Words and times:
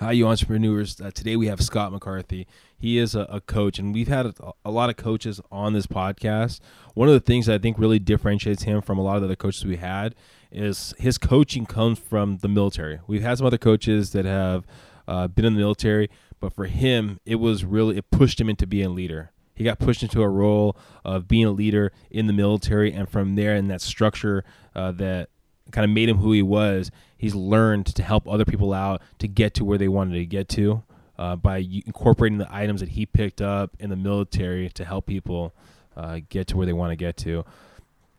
Hi, 0.00 0.10
you 0.10 0.26
entrepreneurs. 0.26 1.00
Uh, 1.00 1.12
today 1.12 1.36
we 1.36 1.46
have 1.46 1.62
Scott 1.62 1.92
McCarthy. 1.92 2.48
He 2.76 2.98
is 2.98 3.14
a, 3.14 3.20
a 3.30 3.40
coach, 3.40 3.78
and 3.78 3.94
we've 3.94 4.08
had 4.08 4.26
a, 4.26 4.34
a, 4.64 4.70
lot 4.72 4.90
of 4.90 4.96
coaches 4.96 5.40
on 5.52 5.72
this 5.72 5.86
podcast. 5.86 6.58
One 6.94 7.06
of 7.06 7.14
the 7.14 7.20
things 7.20 7.46
that 7.46 7.54
I 7.54 7.58
think 7.58 7.78
really 7.78 8.00
differentiates 8.00 8.64
him 8.64 8.82
from 8.82 8.98
a 8.98 9.02
lot 9.02 9.14
of 9.14 9.22
the 9.22 9.28
other 9.28 9.36
coaches 9.36 9.64
we 9.64 9.76
had 9.76 10.16
is 10.50 10.94
his 10.98 11.16
coaching 11.16 11.64
comes 11.64 12.00
from 12.00 12.38
the 12.38 12.48
military. 12.48 12.98
We've 13.06 13.22
had 13.22 13.38
some 13.38 13.46
other 13.46 13.56
coaches 13.56 14.10
that 14.10 14.24
have 14.24 14.66
uh, 15.06 15.28
been 15.28 15.44
in 15.44 15.54
the 15.54 15.60
military, 15.60 16.10
but 16.40 16.52
for 16.52 16.64
him, 16.64 17.20
it 17.24 17.36
was 17.36 17.64
really, 17.64 17.96
it 17.96 18.10
pushed 18.10 18.40
him 18.40 18.48
into 18.48 18.66
being 18.66 18.86
a 18.86 18.90
leader. 18.90 19.30
He 19.54 19.62
got 19.62 19.78
pushed 19.78 20.02
into 20.02 20.22
a 20.22 20.28
role 20.28 20.76
of 21.04 21.28
being 21.28 21.44
a 21.44 21.52
leader 21.52 21.92
in 22.10 22.26
the 22.26 22.32
military, 22.32 22.92
and 22.92 23.08
from 23.08 23.36
there, 23.36 23.54
in 23.54 23.68
that 23.68 23.80
structure 23.80 24.44
uh, 24.74 24.90
that 24.92 25.28
kind 25.70 25.84
of 25.84 25.90
made 25.90 26.08
him 26.08 26.18
who 26.18 26.32
he 26.32 26.42
was, 26.42 26.90
he's 27.24 27.34
learned 27.34 27.86
to 27.86 28.02
help 28.02 28.28
other 28.28 28.44
people 28.44 28.74
out 28.74 29.00
to 29.18 29.26
get 29.26 29.54
to 29.54 29.64
where 29.64 29.78
they 29.78 29.88
wanted 29.88 30.12
to 30.12 30.26
get 30.26 30.46
to 30.46 30.82
uh, 31.18 31.34
by 31.34 31.56
incorporating 31.56 32.36
the 32.36 32.54
items 32.54 32.80
that 32.80 32.90
he 32.90 33.06
picked 33.06 33.40
up 33.40 33.70
in 33.80 33.88
the 33.88 33.96
military 33.96 34.68
to 34.68 34.84
help 34.84 35.06
people 35.06 35.54
uh, 35.96 36.20
get 36.28 36.46
to 36.46 36.54
where 36.54 36.66
they 36.66 36.72
want 36.74 36.92
to 36.92 36.96
get 36.96 37.16
to. 37.16 37.42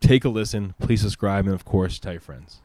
Take 0.00 0.24
a 0.24 0.28
listen. 0.28 0.74
Please 0.80 1.02
subscribe, 1.02 1.44
and 1.44 1.54
of 1.54 1.64
course, 1.64 2.00
tell 2.00 2.12
your 2.14 2.20
friends. 2.20 2.60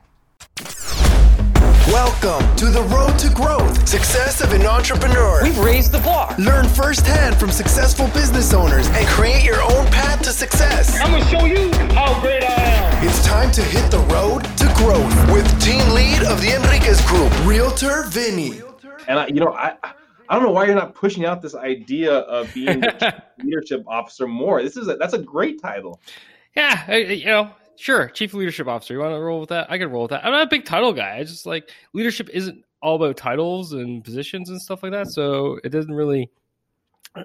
Welcome 1.87 2.55
to 2.55 2.65
the 2.65 2.81
road 2.89 3.19
to 3.19 3.29
growth, 3.29 3.87
success 3.87 4.41
of 4.41 4.51
an 4.53 4.65
entrepreneur. 4.65 5.43
We've 5.43 5.59
raised 5.59 5.91
the 5.91 5.99
bar. 5.99 6.35
Learn 6.39 6.67
firsthand 6.67 7.35
from 7.35 7.51
successful 7.51 8.07
business 8.07 8.53
owners 8.53 8.87
and 8.87 9.07
create 9.07 9.43
your 9.43 9.61
own 9.61 9.85
path 9.87 10.23
to 10.23 10.31
success. 10.31 10.99
I'm 11.01 11.11
going 11.11 11.23
to 11.23 11.29
show 11.29 11.45
you 11.45 11.71
how 11.93 12.19
great 12.21 12.43
I 12.43 12.53
am. 12.53 13.07
It's 13.07 13.25
time 13.25 13.51
to 13.51 13.63
hit 13.63 13.89
the 13.91 13.99
road 14.13 14.43
to 14.57 14.60
growth 14.81 15.31
with 15.31 15.61
team 15.61 15.87
lead 15.93 16.23
of 16.23 16.41
the 16.41 16.55
Enriquez 16.55 16.99
Group, 17.05 17.31
Realtor 17.45 18.05
Vinny. 18.07 18.61
And 19.07 19.19
I, 19.19 19.27
you 19.27 19.39
know, 19.39 19.53
I 19.53 19.77
I 20.27 20.33
don't 20.33 20.41
know 20.41 20.49
why 20.49 20.65
you're 20.65 20.73
not 20.73 20.95
pushing 20.95 21.23
out 21.23 21.39
this 21.39 21.53
idea 21.53 22.11
of 22.11 22.51
being 22.51 22.81
the 22.81 23.21
leadership 23.43 23.83
officer 23.85 24.27
more. 24.27 24.63
This 24.63 24.77
is 24.77 24.87
a, 24.87 24.95
that's 24.95 25.13
a 25.13 25.19
great 25.19 25.61
title. 25.61 26.01
Yeah, 26.55 26.95
you 26.95 27.25
know, 27.25 27.51
Sure, 27.75 28.09
chief 28.09 28.33
leadership 28.33 28.67
officer. 28.67 28.95
You 28.95 28.99
want 28.99 29.13
to 29.13 29.19
roll 29.19 29.39
with 29.39 29.49
that? 29.49 29.71
I 29.71 29.77
can 29.77 29.91
roll 29.91 30.03
with 30.03 30.11
that. 30.11 30.25
I'm 30.25 30.31
not 30.31 30.43
a 30.43 30.49
big 30.49 30.65
title 30.65 30.93
guy. 30.93 31.17
I 31.17 31.23
just 31.23 31.45
like 31.45 31.69
leadership 31.93 32.29
isn't 32.33 32.63
all 32.81 32.95
about 32.95 33.17
titles 33.17 33.73
and 33.73 34.03
positions 34.03 34.49
and 34.49 34.59
stuff 34.59 34.81
like 34.81 34.93
that. 34.93 35.07
So 35.11 35.59
it 35.63 35.69
doesn't 35.69 35.93
really, 35.93 36.31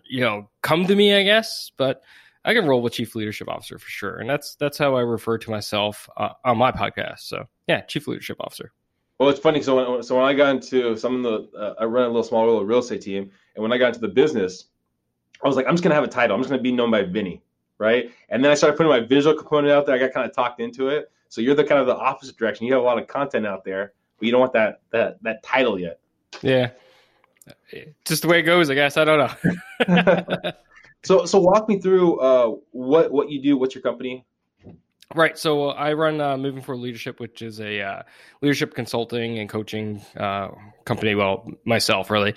you 0.08 0.20
know, 0.20 0.50
come 0.62 0.86
to 0.86 0.94
me. 0.94 1.14
I 1.14 1.22
guess, 1.22 1.70
but 1.78 2.02
I 2.46 2.54
can 2.54 2.66
roll 2.66 2.80
with 2.80 2.94
chief 2.94 3.14
leadership 3.14 3.48
officer 3.48 3.78
for 3.78 3.88
sure, 3.88 4.16
and 4.16 4.30
that's 4.30 4.54
that's 4.54 4.78
how 4.78 4.96
I 4.96 5.00
refer 5.00 5.36
to 5.38 5.50
myself 5.50 6.08
uh, 6.16 6.30
on 6.44 6.56
my 6.56 6.72
podcast. 6.72 7.20
So 7.20 7.46
yeah, 7.66 7.82
chief 7.82 8.08
leadership 8.08 8.38
officer. 8.40 8.72
Well, 9.18 9.28
it's 9.28 9.40
funny. 9.40 9.62
So 9.62 9.94
when, 9.94 10.02
so 10.02 10.16
when 10.16 10.24
I 10.24 10.32
got 10.32 10.54
into 10.54 10.96
some 10.96 11.24
of 11.24 11.50
the, 11.52 11.58
uh, 11.58 11.74
I 11.80 11.84
run 11.84 12.04
a 12.04 12.08
little 12.08 12.22
small 12.22 12.46
little 12.46 12.64
real 12.64 12.78
estate 12.78 13.02
team, 13.02 13.30
and 13.54 13.62
when 13.62 13.72
I 13.72 13.78
got 13.78 13.88
into 13.88 14.00
the 14.00 14.08
business, 14.08 14.66
I 15.44 15.48
was 15.48 15.56
like, 15.56 15.66
I'm 15.66 15.74
just 15.74 15.82
gonna 15.82 15.94
have 15.94 16.04
a 16.04 16.08
title. 16.08 16.34
I'm 16.34 16.40
just 16.40 16.50
gonna 16.50 16.62
be 16.62 16.72
known 16.72 16.90
by 16.90 17.02
Vinny 17.02 17.42
right? 17.78 18.10
And 18.28 18.44
then 18.44 18.50
I 18.50 18.54
started 18.54 18.76
putting 18.76 18.90
my 18.90 19.00
visual 19.00 19.34
component 19.34 19.72
out 19.72 19.86
there. 19.86 19.94
I 19.94 19.98
got 19.98 20.12
kind 20.12 20.28
of 20.28 20.34
talked 20.34 20.60
into 20.60 20.88
it. 20.88 21.10
So 21.28 21.40
you're 21.40 21.54
the 21.54 21.64
kind 21.64 21.80
of 21.80 21.86
the 21.86 21.96
opposite 21.96 22.36
direction. 22.36 22.66
You 22.66 22.74
have 22.74 22.82
a 22.82 22.86
lot 22.86 22.98
of 22.98 23.06
content 23.08 23.46
out 23.46 23.64
there, 23.64 23.92
but 24.18 24.26
you 24.26 24.32
don't 24.32 24.40
want 24.40 24.52
that 24.54 24.80
that 24.90 25.22
that 25.22 25.42
title 25.42 25.78
yet. 25.78 25.98
Yeah, 26.42 26.70
just 28.04 28.22
the 28.22 28.28
way 28.28 28.40
it 28.40 28.42
goes, 28.42 28.70
I 28.70 28.74
guess. 28.74 28.96
I 28.96 29.04
don't 29.04 29.18
know. 29.18 29.30
so 31.06 31.24
so 31.24 31.38
walk 31.38 31.68
me 31.68 31.78
through 31.78 32.18
uh, 32.18 32.56
what 32.72 33.12
what 33.12 33.30
you 33.30 33.40
do. 33.40 33.56
What's 33.56 33.74
your 33.76 33.82
company? 33.82 34.26
Right. 35.14 35.38
So 35.38 35.68
I 35.68 35.92
run 35.92 36.20
uh, 36.20 36.36
Moving 36.36 36.62
Forward 36.62 36.82
Leadership, 36.82 37.20
which 37.20 37.40
is 37.40 37.60
a 37.60 37.80
uh, 37.80 38.02
leadership 38.42 38.74
consulting 38.74 39.38
and 39.38 39.48
coaching 39.48 40.02
uh, 40.16 40.48
company. 40.84 41.14
Well, 41.14 41.48
myself 41.64 42.10
really, 42.10 42.34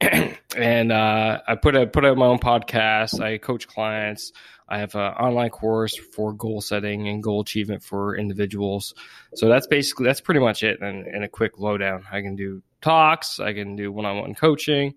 and 0.56 0.92
uh, 0.92 1.40
I 1.48 1.54
put 1.54 1.74
a 1.74 1.86
put 1.86 2.04
out 2.04 2.18
my 2.18 2.26
own 2.26 2.38
podcast. 2.38 3.20
I 3.20 3.38
coach 3.38 3.66
clients. 3.66 4.32
I 4.68 4.78
have 4.78 4.94
an 4.94 5.14
online 5.14 5.48
course 5.48 5.96
for 5.96 6.34
goal 6.34 6.60
setting 6.60 7.08
and 7.08 7.22
goal 7.22 7.40
achievement 7.40 7.82
for 7.82 8.16
individuals. 8.16 8.94
So 9.34 9.48
that's 9.48 9.66
basically 9.66 10.04
that's 10.04 10.20
pretty 10.20 10.40
much 10.40 10.62
it. 10.62 10.82
And 10.82 11.06
in 11.06 11.22
a 11.22 11.28
quick 11.28 11.58
lowdown, 11.58 12.04
I 12.12 12.20
can 12.20 12.36
do 12.36 12.62
talks, 12.82 13.40
I 13.40 13.54
can 13.54 13.76
do 13.76 13.90
one-on-one 13.90 14.34
coaching, 14.34 14.94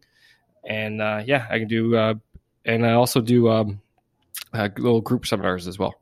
and 0.67 1.01
uh, 1.01 1.23
yeah, 1.25 1.47
I 1.49 1.57
can 1.57 1.69
do. 1.69 2.19
And 2.65 2.85
I 2.85 2.93
also 2.93 3.21
do 3.21 3.49
um, 3.49 3.81
uh, 4.53 4.69
little 4.77 5.01
group 5.01 5.25
seminars 5.25 5.67
as 5.67 5.77
well. 5.77 5.95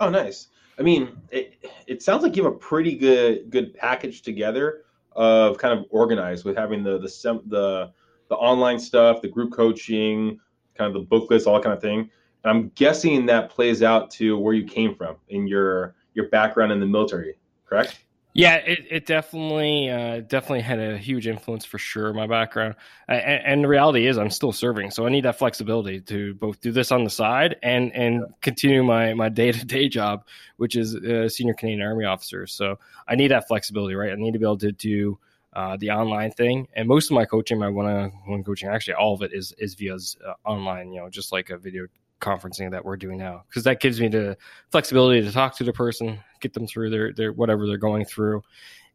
Oh, 0.00 0.08
nice. 0.08 0.48
I 0.78 0.82
mean, 0.82 1.20
it, 1.30 1.64
it 1.86 2.02
sounds 2.02 2.22
like 2.22 2.36
you 2.36 2.44
have 2.44 2.52
a 2.54 2.56
pretty 2.56 2.96
good 2.96 3.50
good 3.50 3.74
package 3.74 4.22
together 4.22 4.84
of 5.12 5.58
kind 5.58 5.78
of 5.78 5.84
organized 5.90 6.44
with 6.44 6.56
having 6.56 6.82
the 6.82 6.98
the 6.98 7.42
the 7.46 7.92
the 8.28 8.34
online 8.36 8.78
stuff, 8.78 9.20
the 9.20 9.28
group 9.28 9.52
coaching, 9.52 10.40
kind 10.74 10.88
of 10.88 10.94
the 10.94 11.06
booklets, 11.06 11.46
all 11.46 11.54
that 11.54 11.64
kind 11.64 11.74
of 11.74 11.82
thing. 11.82 12.10
And 12.44 12.50
I'm 12.50 12.68
guessing 12.70 13.26
that 13.26 13.50
plays 13.50 13.82
out 13.82 14.10
to 14.12 14.38
where 14.38 14.54
you 14.54 14.64
came 14.64 14.94
from 14.94 15.16
in 15.28 15.46
your 15.46 15.94
your 16.14 16.28
background 16.28 16.72
in 16.72 16.80
the 16.80 16.86
military, 16.86 17.38
correct? 17.66 18.04
Yeah, 18.40 18.54
it, 18.54 18.86
it 18.90 19.06
definitely 19.06 19.90
uh, 19.90 20.20
definitely 20.20 20.62
had 20.62 20.78
a 20.78 20.96
huge 20.96 21.26
influence 21.26 21.66
for 21.66 21.76
sure. 21.76 22.14
My 22.14 22.26
background, 22.26 22.74
and, 23.06 23.42
and, 23.44 23.64
the 23.64 23.68
reality 23.68 24.06
is, 24.06 24.16
I'm 24.16 24.30
still 24.30 24.52
serving, 24.52 24.92
so 24.92 25.04
I 25.06 25.10
need 25.10 25.26
that 25.26 25.36
flexibility 25.38 26.00
to 26.00 26.32
both 26.34 26.58
do 26.62 26.72
this 26.72 26.90
on 26.90 27.04
the 27.04 27.10
side 27.10 27.56
and 27.62 27.94
and 27.94 28.24
continue 28.40 28.82
my 28.82 29.12
my 29.12 29.28
day 29.28 29.52
to 29.52 29.64
day 29.66 29.90
job, 29.90 30.24
which 30.56 30.74
is 30.74 30.94
a 30.94 31.28
senior 31.28 31.52
Canadian 31.52 31.86
Army 31.86 32.06
officer. 32.06 32.46
So 32.46 32.78
I 33.06 33.14
need 33.14 33.30
that 33.30 33.46
flexibility, 33.46 33.94
right? 33.94 34.10
I 34.10 34.14
need 34.14 34.32
to 34.32 34.38
be 34.38 34.46
able 34.46 34.56
to 34.58 34.72
do 34.72 35.18
uh, 35.52 35.76
the 35.76 35.90
online 35.90 36.30
thing, 36.30 36.66
and 36.72 36.88
most 36.88 37.10
of 37.10 37.14
my 37.14 37.26
coaching, 37.26 37.58
my 37.58 37.68
one 37.68 37.84
on 37.84 38.10
one 38.24 38.42
coaching, 38.42 38.70
actually 38.70 38.94
all 38.94 39.12
of 39.12 39.20
it 39.20 39.34
is 39.34 39.52
is 39.58 39.74
via 39.74 39.96
uh, 39.96 40.32
online. 40.46 40.92
You 40.92 41.00
know, 41.02 41.10
just 41.10 41.30
like 41.30 41.50
a 41.50 41.58
video 41.58 41.88
conferencing 42.20 42.70
that 42.70 42.84
we're 42.84 42.96
doing 42.96 43.18
now 43.18 43.44
because 43.48 43.64
that 43.64 43.80
gives 43.80 44.00
me 44.00 44.08
the 44.08 44.36
flexibility 44.70 45.22
to 45.22 45.32
talk 45.32 45.56
to 45.56 45.64
the 45.64 45.72
person, 45.72 46.18
get 46.40 46.52
them 46.52 46.66
through 46.66 46.90
their 46.90 47.12
their 47.12 47.32
whatever 47.32 47.66
they're 47.66 47.76
going 47.76 48.04
through, 48.04 48.42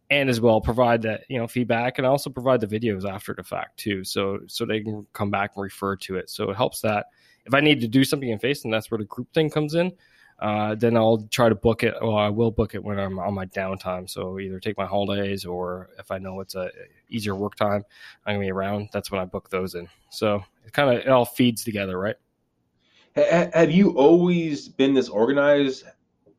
and 0.09 0.30
as 0.30 0.40
well 0.40 0.62
provide 0.62 1.02
that 1.02 1.24
you 1.30 1.38
know 1.38 1.47
feedback 1.47 1.97
and 1.97 2.08
also 2.08 2.30
provide 2.30 2.62
the 2.62 2.68
videos 2.68 3.09
after 3.09 3.34
the 3.34 3.44
fact 3.44 3.78
too, 3.78 4.03
so 4.03 4.40
so 4.47 4.66
they 4.66 4.81
can 4.81 5.06
come 5.14 5.31
back 5.31 5.52
and 5.56 5.64
refer 5.64 5.96
to 5.96 6.16
it. 6.16 6.30
So 6.30 6.50
it 6.50 6.56
helps 6.56 6.81
that 6.81 7.08
if 7.46 7.53
I 7.53 7.62
need 7.62 7.81
to 7.81 7.88
do 7.88 8.03
something 8.03 8.30
in 8.30 8.40
face, 8.40 8.64
and 8.64 8.74
that's 8.74 8.90
where 8.90 8.97
the 8.97 9.06
group 9.06 9.31
thing 9.34 9.50
comes 9.50 9.75
in. 9.75 9.91
Uh, 10.40 10.75
then 10.75 10.97
I'll 10.97 11.25
try 11.31 11.47
to 11.47 11.56
book 11.56 11.84
it. 11.84 11.94
Well, 12.02 12.18
I 12.18 12.28
will 12.28 12.52
book 12.52 12.75
it 12.75 12.84
when 12.84 13.00
I'm 13.00 13.19
on 13.19 13.34
my 13.34 13.46
downtime. 13.46 14.09
So 14.09 14.38
either 14.38 14.59
take 14.59 14.78
my 14.78 14.85
holidays 14.85 15.46
or 15.46 15.90
if 15.97 16.12
I 16.12 16.18
know 16.18 16.41
it's 16.41 16.56
a 16.56 16.69
easier 17.09 17.35
work 17.35 17.56
time, 17.56 17.85
I'm 18.25 18.35
gonna 18.35 18.46
be 18.46 18.52
around. 18.52 18.90
That's 18.91 19.12
when 19.12 19.22
I 19.22 19.25
book 19.25 19.50
those 19.50 19.75
in. 19.75 19.88
So 20.09 20.44
it 20.66 20.74
kind 20.74 20.90
of 20.90 21.06
it 21.06 21.08
all 21.08 21.24
feeds 21.24 21.64
together, 21.64 21.97
right? 21.97 22.18
Have 23.16 23.72
you 23.72 23.92
always 23.92 24.68
been 24.68 24.94
this 24.94 25.09
organized? 25.09 25.86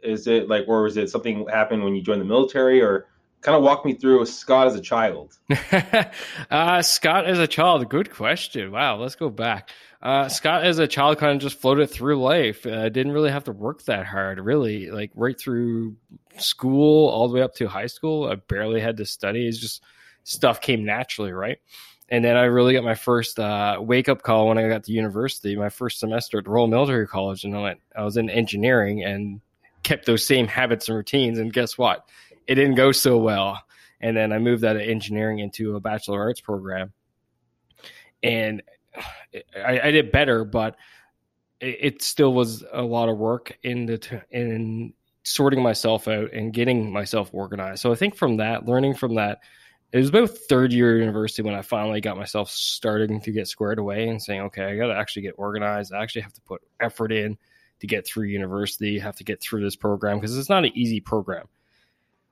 Is 0.03 0.27
it 0.27 0.49
like, 0.49 0.65
or 0.69 0.83
was 0.83 0.97
it 0.97 1.11
something 1.11 1.47
happened 1.49 1.83
when 1.83 1.95
you 1.95 2.03
joined 2.03 2.21
the 2.21 2.27
military, 2.27 2.83
or 2.83 3.07
kind 3.41 3.57
of 3.57 3.63
walk 3.63 3.85
me 3.85 3.95
through 3.95 4.25
Scott 4.27 4.67
as 4.67 4.75
a 4.75 4.81
child? 4.81 5.37
uh, 6.51 6.83
Scott 6.83 7.27
as 7.27 7.39
a 7.39 7.47
child, 7.47 7.89
good 7.89 8.11
question. 8.11 8.71
Wow, 8.73 8.97
let's 8.97 9.15
go 9.15 9.31
back. 9.31 9.71
Uh, 10.03 10.29
Scott 10.29 10.65
as 10.65 10.79
a 10.79 10.87
child 10.87 11.19
kind 11.19 11.33
of 11.33 11.43
just 11.43 11.61
floated 11.61 11.89
through 11.89 12.23
life. 12.23 12.67
Uh, 12.67 12.89
didn't 12.89 13.13
really 13.13 13.31
have 13.31 13.45
to 13.45 13.53
work 13.53 13.83
that 13.85 14.07
hard, 14.07 14.39
really. 14.39 14.91
Like 14.91 15.11
right 15.15 15.39
through 15.39 15.97
school, 16.39 17.09
all 17.09 17.29
the 17.29 17.35
way 17.35 17.43
up 17.43 17.55
to 17.57 17.67
high 17.67 17.87
school, 17.87 18.29
I 18.31 18.35
barely 18.35 18.81
had 18.81 18.99
to 18.99 19.07
study. 19.07 19.49
It's 19.49 19.59
just 19.59 19.83
stuff 20.25 20.61
came 20.61 20.85
naturally, 20.85 21.33
right? 21.33 21.59
And 22.09 22.25
then 22.25 22.37
I 22.37 22.44
really 22.44 22.72
got 22.72 22.84
my 22.84 22.94
first 22.94 23.39
uh, 23.41 23.78
wake 23.81 24.09
up 24.09 24.22
call 24.22 24.49
when 24.49 24.59
I 24.59 24.69
got 24.69 24.84
to 24.84 24.93
university, 24.93 25.56
my 25.56 25.71
first 25.71 25.99
semester 25.99 26.39
at 26.39 26.47
Royal 26.47 26.69
Military 26.69 27.06
College, 27.06 27.44
and 27.44 27.56
I 27.56 27.62
went, 27.62 27.81
I 27.97 28.05
was 28.05 28.17
in 28.17 28.31
engineering 28.31 29.03
and 29.03 29.41
kept 29.83 30.06
those 30.06 30.27
same 30.27 30.47
habits 30.47 30.89
and 30.89 30.97
routines. 30.97 31.39
And 31.39 31.53
guess 31.53 31.77
what? 31.77 32.09
It 32.47 32.55
didn't 32.55 32.77
go 32.77 32.93
so 32.93 33.19
well. 33.19 33.61
And 34.00 34.16
then 34.16 34.33
I 34.33 34.39
moved 34.39 34.65
out 34.65 34.77
of 34.77 34.83
engineering 34.83 35.41
into 35.41 35.75
a 35.75 35.81
bachelor 35.81 36.21
arts 36.21 36.41
program, 36.41 36.93
and 38.22 38.63
I, 39.57 39.81
I 39.81 39.91
did 39.91 40.13
better, 40.13 40.45
but 40.45 40.77
it, 41.60 41.78
it, 41.81 42.03
still 42.03 42.34
was 42.34 42.63
a 42.72 42.83
lot 42.83 43.09
of 43.09 43.16
work 43.16 43.57
in 43.63 43.86
the 43.86 44.22
in 44.31 44.92
sorting 45.22 45.63
myself 45.63 46.09
out 46.09 46.33
and 46.33 46.53
getting 46.53 46.92
myself 46.92 47.31
organized. 47.33 47.81
So 47.81 47.91
I 47.91 47.95
think 47.95 48.15
from 48.15 48.36
that, 48.36 48.66
learning 48.66 48.95
from 48.95 49.15
that 49.15 49.39
it 49.92 49.98
was 49.98 50.09
about 50.09 50.30
third 50.30 50.72
year 50.72 50.98
university 50.98 51.42
when 51.42 51.54
I 51.54 51.62
finally 51.62 52.00
got 52.00 52.16
myself 52.16 52.50
starting 52.50 53.21
to 53.21 53.33
get 53.33 53.48
squared 53.48 53.78
away 53.78 54.09
and 54.09 54.21
saying, 54.21 54.41
okay, 54.42 54.65
I 54.65 54.77
got 54.77 54.88
to 54.88 54.97
actually 54.97 55.22
get 55.22 55.34
organized. 55.38 55.92
I 55.92 56.03
actually 56.03 56.22
have 56.22 56.33
to 56.34 56.41
put 56.42 56.62
effort 56.80 57.12
in 57.12 57.38
to 57.80 57.86
get 57.86 58.06
through 58.06 58.24
university, 58.24 58.98
have 58.98 59.16
to 59.16 59.24
get 59.24 59.41
through 59.41 59.62
this 59.62 59.77
program 59.77 60.18
because 60.18 60.36
it's 60.36 60.48
not 60.48 60.65
an 60.65 60.72
easy 60.77 61.00
program. 61.00 61.47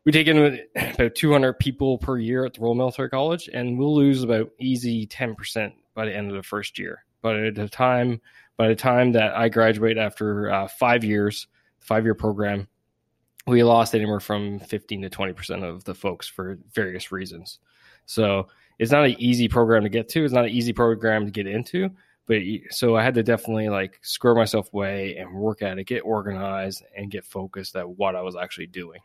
We 0.05 0.13
take 0.13 0.27
in 0.27 0.61
about 0.77 1.15
200 1.15 1.55
people 1.55 1.99
per 1.99 2.19
year 2.19 2.45
at 2.45 2.55
the 2.55 2.61
Royal 2.61 2.75
Military 2.75 3.09
College, 3.09 3.49
and 3.53 3.79
we'll 3.79 3.95
lose 3.95 4.23
about 4.23 4.51
easy 4.61 5.07
10% 5.07 5.73
by 5.95 6.07
the 6.07 6.15
end 6.15 6.31
of 6.31 6.37
the 6.37 6.43
first 6.43 6.79
year. 6.79 7.05
But 7.23 7.37
at 7.37 7.55
the 7.55 7.69
time, 7.69 8.21
by 8.57 8.69
the 8.69 8.75
time 8.75 9.13
that 9.13 9.35
I 9.35 9.49
graduate 9.49 9.97
after 9.97 10.51
uh, 10.51 10.69
five 10.69 11.05
years, 11.05 11.47
five 11.81 12.05
year 12.05 12.15
program, 12.15 12.69
we 13.47 13.63
lost 13.63 13.95
anywhere 13.95 14.21
from 14.21 14.59
15 14.61 15.03
to 15.03 15.11
20% 15.11 15.65
of 15.65 15.85
the 15.85 15.95
folks 15.95 16.27
for 16.27 16.59
various 16.73 17.13
reasons. 17.13 17.59
So 18.07 18.49
it's 18.79 18.93
not 18.93 19.05
an 19.05 19.17
easy 19.19 19.49
program 19.49 19.83
to 19.83 19.89
get 19.89 20.09
to. 20.11 20.25
It's 20.25 20.33
not 20.33 20.45
an 20.45 20.51
easy 20.51 20.73
program 20.73 21.27
to 21.27 21.31
get 21.31 21.47
into. 21.47 21.91
But 22.27 22.39
so 22.71 22.97
I 22.97 23.03
had 23.03 23.15
to 23.15 23.23
definitely 23.23 23.69
like 23.69 23.99
square 24.03 24.35
myself 24.35 24.73
away 24.73 25.17
and 25.17 25.35
work 25.35 25.61
at 25.63 25.79
it, 25.79 25.85
get 25.85 26.01
organized, 26.01 26.83
and 26.97 27.11
get 27.11 27.25
focused 27.25 27.77
at 27.77 27.89
what 27.89 28.17
I 28.17 28.23
was 28.23 28.35
actually 28.35 28.67
doing. 28.69 29.01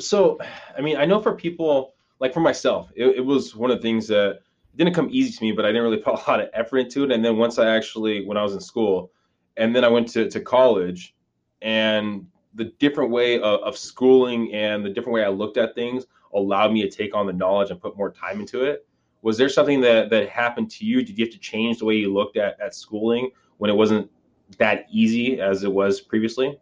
So, 0.00 0.38
I 0.76 0.80
mean, 0.80 0.96
I 0.96 1.06
know 1.06 1.22
for 1.22 1.34
people 1.34 1.94
like 2.18 2.34
for 2.34 2.40
myself, 2.40 2.90
it, 2.96 3.06
it 3.18 3.24
was 3.24 3.54
one 3.54 3.70
of 3.70 3.78
the 3.78 3.82
things 3.82 4.08
that 4.08 4.40
didn't 4.74 4.94
come 4.94 5.08
easy 5.12 5.32
to 5.32 5.44
me, 5.44 5.52
but 5.52 5.64
I 5.64 5.68
didn't 5.68 5.84
really 5.84 5.96
put 6.02 6.14
a 6.14 6.30
lot 6.30 6.40
of 6.40 6.48
effort 6.52 6.78
into 6.78 7.04
it. 7.04 7.12
And 7.12 7.24
then 7.24 7.36
once 7.36 7.58
I 7.58 7.76
actually, 7.76 8.24
when 8.26 8.36
I 8.36 8.42
was 8.42 8.54
in 8.54 8.60
school, 8.60 9.12
and 9.56 9.74
then 9.74 9.84
I 9.84 9.88
went 9.88 10.08
to, 10.10 10.28
to 10.30 10.40
college, 10.40 11.14
and 11.62 12.26
the 12.54 12.64
different 12.78 13.10
way 13.10 13.36
of, 13.36 13.60
of 13.60 13.76
schooling 13.76 14.52
and 14.54 14.84
the 14.84 14.90
different 14.90 15.14
way 15.14 15.24
I 15.24 15.28
looked 15.28 15.56
at 15.56 15.74
things 15.74 16.06
allowed 16.34 16.72
me 16.72 16.82
to 16.82 16.90
take 16.90 17.14
on 17.14 17.26
the 17.26 17.32
knowledge 17.32 17.70
and 17.70 17.80
put 17.80 17.96
more 17.96 18.10
time 18.10 18.40
into 18.40 18.64
it. 18.64 18.86
Was 19.22 19.36
there 19.36 19.48
something 19.48 19.80
that 19.80 20.10
that 20.10 20.28
happened 20.28 20.70
to 20.72 20.84
you? 20.84 21.02
Did 21.02 21.18
you 21.18 21.24
have 21.24 21.32
to 21.32 21.40
change 21.40 21.78
the 21.78 21.84
way 21.84 21.96
you 21.96 22.12
looked 22.12 22.36
at, 22.36 22.58
at 22.60 22.74
schooling 22.74 23.30
when 23.58 23.70
it 23.70 23.74
wasn't 23.74 24.10
that 24.58 24.86
easy 24.90 25.40
as 25.40 25.64
it 25.64 25.72
was 25.72 26.00
previously? 26.00 26.58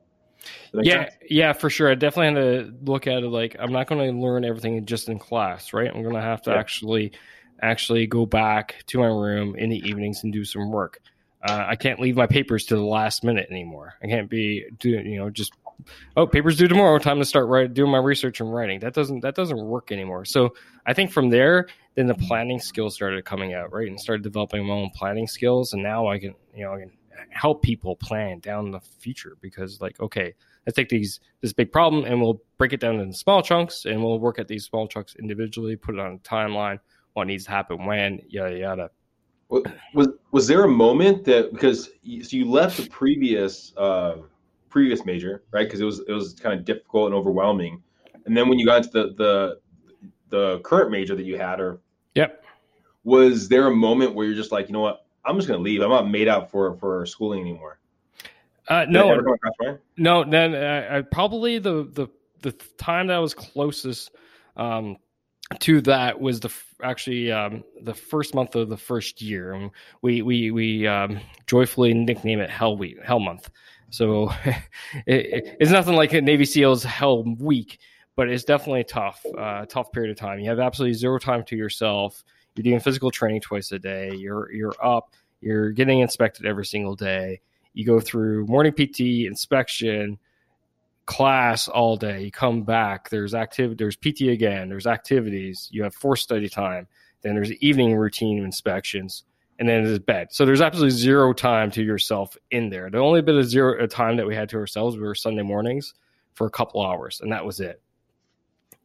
Yeah, 0.73 1.05
sense? 1.05 1.15
yeah, 1.29 1.53
for 1.53 1.71
sure. 1.71 1.91
I 1.91 1.95
definitely 1.95 2.41
had 2.41 2.65
to 2.65 2.75
look 2.85 3.07
at 3.07 3.23
it 3.23 3.29
like 3.29 3.57
I'm 3.59 3.73
not 3.73 3.87
going 3.87 4.11
to 4.11 4.19
learn 4.19 4.45
everything 4.45 4.85
just 4.87 5.09
in 5.09 5.19
class, 5.19 5.73
right? 5.73 5.89
I'm 5.89 6.03
going 6.03 6.15
to 6.15 6.21
have 6.21 6.43
to 6.43 6.51
yeah. 6.51 6.59
actually 6.59 7.13
actually 7.63 8.07
go 8.07 8.27
back 8.27 8.85
to 8.87 8.99
my 8.99 9.07
room 9.07 9.57
in 9.57 9.71
the 9.71 9.79
evenings 9.79 10.25
and 10.25 10.33
do 10.33 10.45
some 10.45 10.71
work. 10.71 11.01
Uh, 11.47 11.65
I 11.69 11.77
can't 11.77 12.01
leave 12.01 12.17
my 12.17 12.27
papers 12.27 12.65
to 12.67 12.77
the 12.77 12.85
last 12.85 13.23
minute 13.23 13.49
anymore. 13.51 13.95
I 14.03 14.07
can't 14.07 14.29
be 14.29 14.65
doing, 14.79 15.07
you 15.07 15.19
know, 15.19 15.31
just 15.31 15.53
oh, 16.17 16.27
papers 16.27 16.57
due 16.57 16.67
tomorrow. 16.67 16.99
Time 16.99 17.19
to 17.19 17.25
start 17.25 17.47
writing, 17.47 17.73
doing 17.73 17.91
my 17.91 17.99
research 17.99 18.41
and 18.41 18.53
writing. 18.53 18.81
That 18.81 18.95
doesn't 18.95 19.21
that 19.21 19.35
doesn't 19.35 19.59
work 19.65 19.93
anymore. 19.93 20.25
So 20.25 20.55
I 20.87 20.93
think 20.93 21.13
from 21.13 21.31
there, 21.31 21.69
then 21.95 22.07
the 22.07 22.15
planning 22.15 22.59
skills 22.59 22.95
started 22.95 23.25
coming 23.25 23.55
out, 23.55 23.73
right, 23.73 23.89
and 23.89 24.01
started 24.01 24.23
developing 24.23 24.67
my 24.67 24.75
own 24.75 24.91
planning 24.95 25.27
skills. 25.27 25.73
And 25.73 25.83
now 25.83 26.09
I 26.09 26.19
can, 26.19 26.35
you 26.55 26.65
know, 26.65 26.75
I 26.75 26.81
can 26.81 26.91
help 27.31 27.63
people 27.63 27.97
plan 27.97 28.41
down 28.41 28.71
the 28.71 28.81
future 28.81 29.37
because, 29.41 29.81
like, 29.81 30.01
okay, 30.01 30.35
let's 30.67 30.77
take 30.77 30.89
these 30.89 31.21
this 31.43 31.53
big 31.53 31.71
problem 31.71 32.05
and 32.05 32.21
we'll 32.21 32.43
break 32.59 32.73
it 32.73 32.81
down 32.81 32.99
into 32.99 33.17
small 33.17 33.43
chunks, 33.43 33.85
and 33.85 34.03
we'll 34.03 34.19
work 34.19 34.39
at 34.39 34.49
these 34.49 34.65
small 34.65 34.89
chunks 34.89 35.15
individually, 35.17 35.77
put 35.77 35.95
it 35.95 36.01
on 36.01 36.15
a 36.15 36.19
timeline, 36.19 36.81
what 37.13 37.27
needs 37.27 37.45
to 37.45 37.51
happen 37.51 37.87
when, 37.87 38.21
yada 38.29 38.59
yada. 38.59 38.91
Was 39.49 40.09
was 40.33 40.47
there 40.47 40.65
a 40.65 40.69
moment 40.69 41.25
that 41.25 41.53
because 41.53 41.91
you, 42.03 42.25
so 42.25 42.37
you 42.37 42.51
left 42.51 42.77
the 42.79 42.89
previous 42.89 43.73
uh, 43.77 44.17
previous 44.69 45.05
major 45.05 45.45
right? 45.53 45.67
Because 45.67 45.81
it 45.81 45.85
was 45.85 46.01
it 46.01 46.13
was 46.13 46.35
kind 46.35 46.59
of 46.59 46.65
difficult 46.65 47.07
and 47.07 47.15
overwhelming, 47.15 47.83
and 48.25 48.37
then 48.37 48.49
when 48.49 48.59
you 48.59 48.67
got 48.67 48.85
into 48.85 48.91
the 48.91 49.15
the 49.15 49.61
the 50.31 50.59
current 50.61 50.91
major 50.91 51.15
that 51.15 51.25
you 51.25 51.39
had 51.39 51.61
or 51.61 51.79
yep. 52.17 52.45
was 53.05 53.49
there 53.49 53.69
a 53.69 53.75
moment 53.75 54.15
where 54.15 54.27
you're 54.27 54.35
just 54.35 54.51
like 54.51 54.67
you 54.69 54.73
know 54.73 54.81
what? 54.81 55.07
I'm 55.25 55.37
just 55.37 55.47
gonna 55.47 55.63
leave. 55.63 55.81
I'm 55.81 55.91
not 55.91 56.11
made 56.11 56.27
out 56.27 56.51
for 56.51 56.75
for 56.77 57.07
schooling 57.07 57.41
anymore. 57.41 57.79
Uh, 58.69 58.85
no, 58.89 59.21
no. 59.97 60.25
Then 60.25 60.55
uh, 60.55 61.03
probably 61.13 61.59
the 61.61 61.85
the 61.93 62.09
the 62.43 62.53
time 62.79 63.07
that 63.07 63.17
I 63.17 63.21
was 63.21 63.33
closest 63.33 64.11
um, 64.57 64.97
to 65.61 65.81
that 65.83 66.21
was 66.21 66.41
the 66.41 66.53
actually 66.83 67.31
um, 67.31 67.65
the 67.83 67.95
first 67.95 68.35
month 68.35 68.55
of 68.55 68.69
the 68.69 68.77
first 68.77 69.23
year, 69.23 69.53
and 69.53 69.71
we 70.03 70.23
we 70.23 70.51
we 70.51 70.87
um, 70.87 71.21
joyfully 71.47 71.95
nickname 71.95 72.41
it 72.41 72.51
Hell 72.51 72.77
Week, 72.77 72.99
Hell 73.05 73.21
Month. 73.21 73.51
So 73.91 74.31
it, 75.07 75.57
it's 75.61 75.71
nothing 75.71 75.95
like 75.95 76.13
a 76.13 76.21
Navy 76.21 76.45
SEALs 76.45 76.83
Hell 76.83 77.25
Week, 77.39 77.79
but 78.17 78.29
it's 78.29 78.45
definitely 78.45 78.81
a 78.81 78.85
tough, 78.85 79.25
uh, 79.39 79.67
tough 79.67 79.93
period 79.93 80.11
of 80.11 80.17
time. 80.17 80.41
You 80.41 80.49
have 80.51 80.59
absolutely 80.59 80.95
zero 80.95 81.19
time 81.19 81.45
to 81.45 81.57
yourself. 81.57 82.25
You're 82.57 82.65
doing 82.65 82.81
physical 82.81 83.11
training 83.11 83.43
twice 83.43 83.71
a 83.73 83.79
day. 83.79 84.15
You're 84.15 84.51
you're 84.53 84.75
up. 84.83 85.15
You're 85.41 85.71
getting 85.71 86.01
inspected 86.01 86.47
every 86.47 86.67
single 86.67 86.97
day. 86.97 87.41
You 87.75 87.85
go 87.85 88.01
through 88.01 88.47
morning 88.47 88.73
PT 88.73 89.27
inspection 89.27 90.19
class 91.07 91.69
all 91.69 91.97
day. 91.97 92.25
You 92.25 92.31
come 92.31 92.63
back. 92.63 93.09
There's 93.09 93.35
activity. 93.35 93.77
There's 93.77 93.97
PT 93.97 94.33
again. 94.33 94.69
There's 94.69 94.87
activities. 94.87 95.69
You 95.73 95.85
have 95.85 95.95
force 95.95 96.23
study 96.23 96.49
time. 96.49 96.87
Then 97.23 97.35
there's 97.35 97.53
evening 97.55 97.97
routine 97.97 98.45
inspections, 98.45 99.25
and 99.59 99.69
then 99.69 99.85
there's 99.85 99.99
bed. 99.99 100.29
So 100.31 100.45
there's 100.45 100.61
absolutely 100.61 100.97
zero 100.97 101.33
time 101.33 101.71
to 101.73 101.83
yourself 101.83 102.37
in 102.51 102.69
there. 102.69 102.91
The 102.91 102.99
only 102.99 103.23
bit 103.23 103.37
of 103.37 103.47
zero 103.47 103.83
uh, 103.83 103.87
time 103.87 104.17
that 104.17 104.27
we 104.27 104.35
had 104.35 104.49
to 104.51 104.57
ourselves 104.59 104.97
were 104.97 105.15
Sunday 105.15 105.43
mornings 105.43 105.95
for 106.35 106.47
a 106.47 106.51
couple 106.51 106.85
hours, 106.85 107.21
and 107.21 107.33
that 107.33 107.45
was 107.45 107.61
it. 107.61 107.81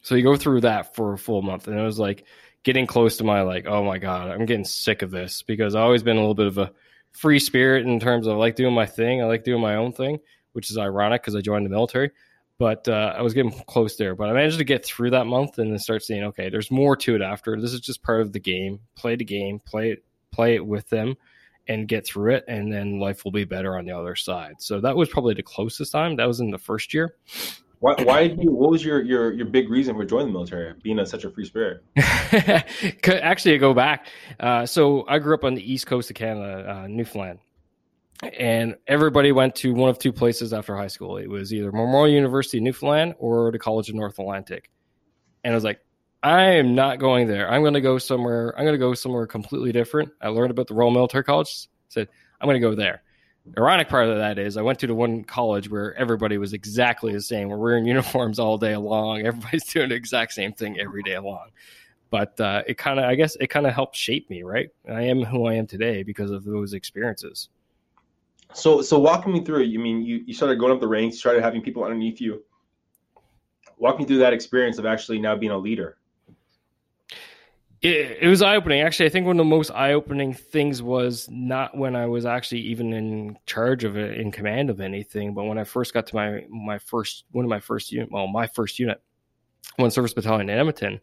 So 0.01 0.15
you 0.15 0.23
go 0.23 0.37
through 0.37 0.61
that 0.61 0.95
for 0.95 1.13
a 1.13 1.17
full 1.17 1.41
month, 1.41 1.67
and 1.67 1.77
it 1.77 1.83
was 1.83 1.99
like 1.99 2.25
getting 2.63 2.87
close 2.87 3.17
to 3.17 3.23
my 3.23 3.41
like, 3.41 3.65
oh 3.65 3.83
my 3.83 3.97
god, 3.97 4.29
I'm 4.29 4.45
getting 4.45 4.65
sick 4.65 5.01
of 5.01 5.11
this 5.11 5.41
because 5.41 5.75
I've 5.75 5.83
always 5.83 6.03
been 6.03 6.17
a 6.17 6.19
little 6.19 6.35
bit 6.35 6.47
of 6.47 6.57
a 6.57 6.71
free 7.11 7.39
spirit 7.39 7.85
in 7.85 7.99
terms 7.99 8.27
of 8.27 8.37
like 8.37 8.55
doing 8.55 8.73
my 8.73 8.85
thing. 8.85 9.21
I 9.21 9.25
like 9.25 9.43
doing 9.43 9.61
my 9.61 9.75
own 9.75 9.91
thing 9.91 10.19
which 10.53 10.69
is 10.69 10.77
ironic 10.77 11.21
because 11.21 11.35
I 11.35 11.41
joined 11.41 11.65
the 11.65 11.69
military. 11.69 12.11
But 12.57 12.87
uh, 12.87 13.15
I 13.17 13.21
was 13.23 13.33
getting 13.33 13.51
close 13.51 13.95
there. 13.95 14.15
But 14.15 14.29
I 14.29 14.33
managed 14.33 14.59
to 14.59 14.63
get 14.63 14.85
through 14.85 15.11
that 15.11 15.25
month 15.25 15.57
and 15.57 15.71
then 15.71 15.79
start 15.79 16.03
saying, 16.03 16.23
okay, 16.25 16.49
there's 16.49 16.69
more 16.69 16.95
to 16.97 17.15
it 17.15 17.21
after. 17.21 17.59
This 17.59 17.73
is 17.73 17.79
just 17.79 18.03
part 18.03 18.21
of 18.21 18.33
the 18.33 18.39
game. 18.39 18.79
Play 18.95 19.15
the 19.15 19.25
game, 19.25 19.59
play 19.59 19.91
it, 19.91 20.03
play 20.31 20.55
it 20.55 20.65
with 20.65 20.87
them, 20.89 21.15
and 21.67 21.87
get 21.87 22.05
through 22.05 22.35
it, 22.35 22.45
and 22.47 22.71
then 22.71 22.99
life 22.99 23.23
will 23.23 23.31
be 23.31 23.45
better 23.45 23.77
on 23.77 23.85
the 23.85 23.91
other 23.91 24.15
side. 24.15 24.55
So 24.59 24.79
that 24.81 24.95
was 24.95 25.09
probably 25.09 25.33
the 25.33 25.43
closest 25.43 25.91
time. 25.91 26.17
That 26.17 26.27
was 26.27 26.39
in 26.39 26.51
the 26.51 26.57
first 26.57 26.93
year. 26.93 27.15
Why, 27.79 27.95
why 28.03 28.27
did 28.27 28.43
you? 28.43 28.51
What 28.51 28.69
was 28.69 28.85
your 28.85 29.01
your 29.01 29.33
your 29.33 29.47
big 29.47 29.67
reason 29.69 29.95
for 29.95 30.05
joining 30.05 30.27
the 30.27 30.33
military? 30.33 30.75
Being 30.83 30.99
a, 30.99 31.05
such 31.05 31.23
a 31.23 31.31
free 31.31 31.45
spirit. 31.45 31.83
Actually, 31.97 33.55
I 33.55 33.57
go 33.57 33.73
back. 33.73 34.05
Uh, 34.39 34.67
so 34.67 35.03
I 35.07 35.17
grew 35.17 35.33
up 35.33 35.43
on 35.43 35.55
the 35.55 35.73
east 35.73 35.87
coast 35.87 36.11
of 36.11 36.15
Canada, 36.15 36.71
uh, 36.71 36.87
Newfoundland, 36.87 37.39
and 38.21 38.75
everybody 38.87 39.31
went 39.31 39.55
to 39.55 39.73
one 39.73 39.89
of 39.89 39.99
two 39.99 40.13
places 40.13 40.53
after 40.53 40.75
high 40.75 40.87
school. 40.87 41.17
It 41.17 41.29
was 41.29 41.53
either 41.53 41.71
Memorial 41.71 42.13
University 42.13 42.59
Newfoundland 42.59 43.15
or 43.19 43.51
the 43.51 43.59
College 43.59 43.89
of 43.89 43.95
North 43.95 44.19
Atlantic. 44.19 44.69
And 45.43 45.53
I 45.53 45.55
was 45.55 45.63
like, 45.63 45.79
I 46.23 46.43
am 46.51 46.75
not 46.75 46.99
going 46.99 47.27
there. 47.27 47.49
I'm 47.49 47.61
going 47.61 47.73
to 47.73 47.81
go 47.81 47.97
somewhere. 47.97 48.53
I'm 48.57 48.63
going 48.63 48.75
to 48.75 48.79
go 48.79 48.93
somewhere 48.93 49.25
completely 49.25 49.71
different. 49.71 50.11
I 50.21 50.27
learned 50.27 50.51
about 50.51 50.67
the 50.67 50.75
Royal 50.75 50.91
Military 50.91 51.23
College. 51.23 51.67
Said 51.89 52.09
I'm 52.39 52.47
going 52.47 52.61
to 52.61 52.67
go 52.67 52.75
there. 52.75 53.01
The 53.47 53.59
ironic 53.59 53.89
part 53.89 54.07
of 54.07 54.17
that 54.17 54.37
is 54.37 54.55
I 54.55 54.61
went 54.61 54.77
to 54.79 54.87
the 54.87 54.93
one 54.93 55.23
college 55.23 55.67
where 55.67 55.95
everybody 55.95 56.37
was 56.37 56.53
exactly 56.53 57.11
the 57.11 57.21
same. 57.21 57.49
We're 57.49 57.57
wearing 57.57 57.85
uniforms 57.87 58.37
all 58.37 58.59
day 58.59 58.77
long. 58.77 59.25
Everybody's 59.25 59.65
doing 59.65 59.89
the 59.89 59.95
exact 59.95 60.33
same 60.33 60.53
thing 60.53 60.79
every 60.79 61.01
day 61.01 61.17
long. 61.17 61.49
But 62.11 62.39
uh, 62.39 62.61
it 62.67 62.77
kind 62.77 62.99
of, 62.99 63.05
I 63.05 63.15
guess, 63.15 63.35
it 63.39 63.47
kind 63.47 63.65
of 63.65 63.73
helped 63.73 63.95
shape 63.95 64.29
me. 64.29 64.43
Right, 64.43 64.69
I 64.87 65.03
am 65.03 65.23
who 65.23 65.47
I 65.47 65.55
am 65.55 65.65
today 65.65 66.03
because 66.03 66.29
of 66.29 66.43
those 66.43 66.73
experiences. 66.73 67.49
So 68.53 68.81
so 68.81 68.99
walking 68.99 69.33
me 69.33 69.43
through. 69.43 69.63
You 69.63 69.79
mean 69.79 70.01
you, 70.01 70.23
you 70.25 70.33
started 70.33 70.59
going 70.59 70.71
up 70.71 70.79
the 70.79 70.87
ranks, 70.87 71.17
started 71.17 71.43
having 71.43 71.61
people 71.61 71.83
underneath 71.83 72.19
you. 72.21 72.43
Walk 73.77 73.97
me 73.97 74.05
through 74.05 74.19
that 74.19 74.33
experience 74.33 74.77
of 74.77 74.85
actually 74.85 75.19
now 75.19 75.35
being 75.35 75.51
a 75.51 75.57
leader. 75.57 75.97
It, 77.81 78.19
it 78.21 78.27
was 78.27 78.43
eye 78.43 78.55
opening. 78.55 78.81
Actually, 78.81 79.07
I 79.07 79.09
think 79.09 79.25
one 79.25 79.39
of 79.39 79.43
the 79.43 79.49
most 79.49 79.71
eye 79.71 79.93
opening 79.93 80.33
things 80.33 80.83
was 80.83 81.27
not 81.31 81.75
when 81.75 81.95
I 81.95 82.05
was 82.05 82.27
actually 82.27 82.61
even 82.61 82.93
in 82.93 83.39
charge 83.47 83.83
of 83.83 83.97
it, 83.97 84.19
in 84.19 84.31
command 84.31 84.69
of 84.69 84.79
anything, 84.79 85.33
but 85.33 85.45
when 85.45 85.57
I 85.57 85.63
first 85.63 85.91
got 85.91 86.05
to 86.07 86.15
my 86.15 86.45
my 86.47 86.77
first 86.77 87.25
one 87.31 87.43
of 87.43 87.49
my 87.49 87.59
first 87.59 87.91
unit, 87.91 88.11
well, 88.11 88.27
my 88.27 88.45
first 88.45 88.77
unit, 88.77 89.01
one 89.77 89.91
service 89.91 90.13
battalion 90.13 90.49
in 90.49 90.57
Edmonton, 90.57 90.99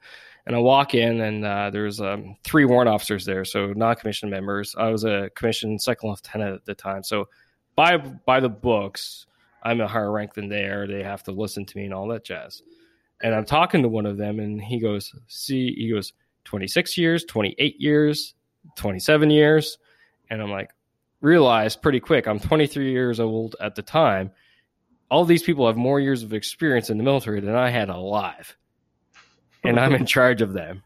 and 0.47 0.57
I 0.57 0.59
walk 0.59 0.95
in, 0.95 1.21
and 1.21 1.45
uh, 1.45 1.71
there's 1.71 2.00
um, 2.00 2.37
three 2.45 2.65
warrant 2.65 2.88
officers 2.88 3.25
there, 3.25 3.45
so 3.45 3.73
non-commissioned 3.73 4.31
members. 4.31 4.75
I 4.79 4.91
was 4.91 5.05
a 5.05 5.31
commissioned 5.35 5.81
second 5.83 6.11
lieutenant 6.11 6.55
at 6.55 6.65
the 6.65 6.75
time, 6.75 7.03
so 7.03 7.29
by 7.77 7.97
by 7.97 8.41
the 8.41 8.49
books, 8.49 9.27
I'm 9.62 9.81
a 9.81 9.88
higher 9.88 10.11
rank 10.11 10.35
than 10.35 10.49
they 10.49 10.65
are. 10.65 10.87
They 10.87 11.03
have 11.03 11.23
to 11.25 11.33
listen 11.33 11.65
to 11.67 11.77
me 11.77 11.85
and 11.85 11.95
all 11.95 12.09
that 12.09 12.25
jazz. 12.25 12.62
And 13.23 13.35
I'm 13.35 13.45
talking 13.45 13.83
to 13.83 13.88
one 13.88 14.07
of 14.07 14.17
them, 14.17 14.41
and 14.41 14.61
he 14.62 14.79
goes, 14.79 15.15
"See," 15.27 15.75
he 15.75 15.91
goes, 15.91 16.12
"26 16.45 16.97
years, 16.97 17.25
28 17.25 17.81
years, 17.81 18.35
27 18.77 19.31
years," 19.31 19.79
and 20.31 20.41
I'm 20.41 20.50
like, 20.50 20.71
realize 21.21 21.77
pretty 21.77 22.00
quick, 22.00 22.27
I'm 22.27 22.38
23 22.38 22.91
years 22.91 23.21
old 23.21 23.57
at 23.61 23.75
the 23.75 23.83
time. 23.83 24.31
All 25.11 25.25
these 25.25 25.43
people 25.43 25.67
have 25.67 25.77
more 25.77 26.00
years 26.00 26.23
of 26.23 26.33
experience 26.33 26.91
in 26.91 26.99
the 26.99 27.05
military 27.05 27.41
than 27.41 27.55
I 27.55 27.71
had 27.71 27.88
alive 27.88 28.57
and 29.65 29.79
I'm 29.79 29.95
in 29.95 30.07
charge 30.07 30.43
of 30.43 30.53
them. 30.53 30.83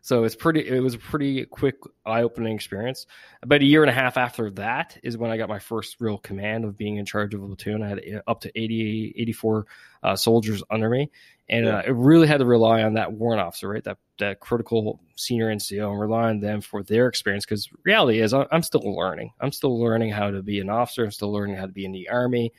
So 0.00 0.24
it's 0.24 0.36
pretty. 0.36 0.66
It 0.66 0.80
was 0.80 0.94
a 0.94 0.98
pretty 0.98 1.44
quick, 1.44 1.76
eye-opening 2.06 2.54
experience. 2.54 3.06
About 3.42 3.60
a 3.60 3.64
year 3.64 3.82
and 3.82 3.90
a 3.90 3.94
half 3.94 4.16
after 4.16 4.50
that 4.52 4.96
is 5.02 5.18
when 5.18 5.30
I 5.30 5.36
got 5.36 5.48
my 5.48 5.58
first 5.58 6.00
real 6.00 6.18
command 6.18 6.64
of 6.64 6.78
being 6.78 6.96
in 6.96 7.04
charge 7.04 7.34
of 7.34 7.42
a 7.42 7.46
platoon. 7.46 7.82
I 7.82 7.88
had 7.88 8.22
up 8.26 8.40
to 8.42 8.58
80, 8.58 9.14
84 9.16 9.66
uh, 10.02 10.16
soldiers 10.16 10.62
under 10.70 10.88
me, 10.88 11.10
and 11.48 11.66
yeah. 11.66 11.78
uh, 11.78 11.82
I 11.82 11.88
really 11.88 12.26
had 12.26 12.38
to 12.38 12.44
rely 12.44 12.82
on 12.82 12.94
that 12.94 13.12
warrant 13.12 13.40
officer, 13.40 13.68
right? 13.68 13.84
That 13.84 13.98
that 14.18 14.40
critical 14.40 15.00
senior 15.16 15.46
NCO, 15.54 15.90
and 15.90 16.00
rely 16.00 16.28
on 16.28 16.40
them 16.40 16.60
for 16.60 16.82
their 16.82 17.06
experience. 17.08 17.44
Because 17.44 17.68
reality 17.84 18.20
is, 18.20 18.34
I'm 18.34 18.62
still 18.62 18.82
learning. 18.84 19.32
I'm 19.40 19.52
still 19.52 19.80
learning 19.80 20.10
how 20.10 20.30
to 20.30 20.42
be 20.42 20.60
an 20.60 20.70
officer. 20.70 21.04
I'm 21.04 21.10
still 21.10 21.32
learning 21.32 21.56
how 21.56 21.66
to 21.66 21.72
be 21.72 21.84
in 21.84 21.92
the 21.92 22.08
army. 22.08 22.52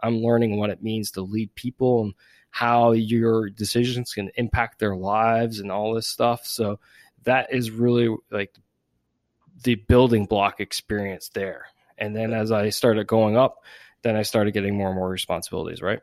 I'm 0.00 0.18
learning 0.18 0.56
what 0.56 0.70
it 0.70 0.82
means 0.82 1.12
to 1.12 1.22
lead 1.22 1.54
people 1.54 2.02
and 2.02 2.14
how 2.50 2.92
your 2.92 3.48
decisions 3.48 4.12
can 4.12 4.30
impact 4.34 4.78
their 4.78 4.96
lives 4.96 5.60
and 5.60 5.70
all 5.70 5.94
this 5.94 6.06
stuff. 6.08 6.44
So 6.44 6.80
that 7.24 7.52
is 7.52 7.70
really 7.70 8.14
like 8.30 8.54
the 9.62 9.76
building 9.76 10.26
block 10.26 10.60
experience 10.60 11.30
there. 11.32 11.66
And 11.96 12.16
then 12.16 12.32
as 12.32 12.50
I 12.50 12.70
started 12.70 13.06
going 13.06 13.36
up, 13.36 13.64
then 14.02 14.16
I 14.16 14.22
started 14.22 14.52
getting 14.52 14.76
more 14.76 14.88
and 14.88 14.96
more 14.96 15.08
responsibilities, 15.08 15.80
right? 15.80 16.00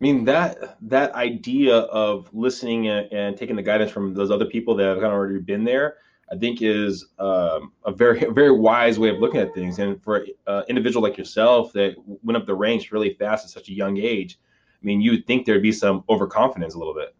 I 0.00 0.04
mean 0.04 0.24
that 0.26 0.76
that 0.82 1.12
idea 1.14 1.76
of 1.76 2.32
listening 2.32 2.88
and, 2.88 3.12
and 3.12 3.36
taking 3.36 3.56
the 3.56 3.62
guidance 3.62 3.90
from 3.90 4.14
those 4.14 4.30
other 4.30 4.44
people 4.44 4.76
that 4.76 4.84
have 4.84 4.96
kind 4.96 5.06
of 5.06 5.12
already 5.12 5.40
been 5.40 5.64
there, 5.64 5.96
I 6.30 6.36
think 6.36 6.62
is 6.62 7.06
um, 7.18 7.72
a 7.84 7.90
very 7.90 8.20
very 8.30 8.52
wise 8.52 8.98
way 8.98 9.08
of 9.08 9.18
looking 9.18 9.40
at 9.40 9.54
things. 9.54 9.80
And 9.80 10.00
for 10.02 10.26
an 10.46 10.64
individual 10.68 11.02
like 11.02 11.18
yourself 11.18 11.72
that 11.72 11.96
went 12.06 12.36
up 12.36 12.46
the 12.46 12.54
ranks 12.54 12.92
really 12.92 13.14
fast 13.14 13.44
at 13.44 13.50
such 13.50 13.68
a 13.70 13.72
young 13.72 13.98
age, 13.98 14.38
I 14.80 14.86
mean, 14.86 15.00
you 15.00 15.12
would 15.12 15.26
think 15.26 15.46
there'd 15.46 15.62
be 15.62 15.72
some 15.72 16.04
overconfidence 16.08 16.74
a 16.74 16.78
little 16.78 16.94
bit. 16.94 17.14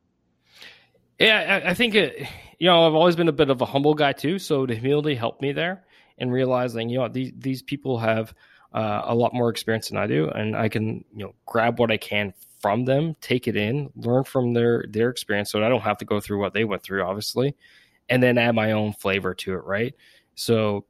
Yeah, 1.19 1.63
I, 1.65 1.71
I 1.71 1.75
think 1.75 1.95
it. 1.97 2.29
You 2.61 2.67
know, 2.67 2.87
I've 2.87 2.95
always 2.95 3.15
been 3.15 3.29
a 3.29 3.33
bit 3.33 3.51
of 3.51 3.61
a 3.61 3.65
humble 3.65 3.95
guy 3.95 4.13
too, 4.13 4.39
so 4.39 4.67
the 4.67 4.75
humility 4.75 5.15
helped 5.15 5.43
me 5.43 5.53
there 5.53 5.85
and 6.19 6.33
realizing, 6.33 6.89
you 6.89 6.99
know, 6.99 7.09
these 7.09 7.33
these 7.37 7.63
people 7.63 7.99
have 7.99 8.35
uh, 8.73 9.03
a 9.05 9.15
lot 9.15 9.35
more 9.35 9.49
experience 9.49 9.89
than 9.89 9.99
I 9.99 10.07
do, 10.07 10.29
and 10.29 10.57
I 10.57 10.69
can, 10.69 11.05
you 11.15 11.25
know, 11.25 11.35
grab 11.47 11.79
what 11.81 11.91
I 11.91 11.97
can 11.97 12.35
from 12.61 12.85
them, 12.85 13.17
take 13.21 13.49
it 13.49 13.57
in, 13.57 13.91
learn 13.97 14.25
from 14.25 14.53
their 14.53 14.85
their 14.89 15.11
experience, 15.11 15.51
so 15.51 15.63
I 15.63 15.69
don't 15.69 15.81
have 15.81 15.99
to 15.99 16.05
go 16.05 16.21
through 16.21 16.41
what 16.41 16.55
they 16.55 16.65
went 16.65 16.83
through, 16.83 17.03
obviously, 17.03 17.57
and 18.09 18.23
then 18.23 18.39
add 18.39 18.55
my 18.55 18.73
own 18.73 18.93
flavor 18.93 19.35
to 19.35 19.55
it, 19.55 19.65
right? 19.65 19.95
So 20.35 20.85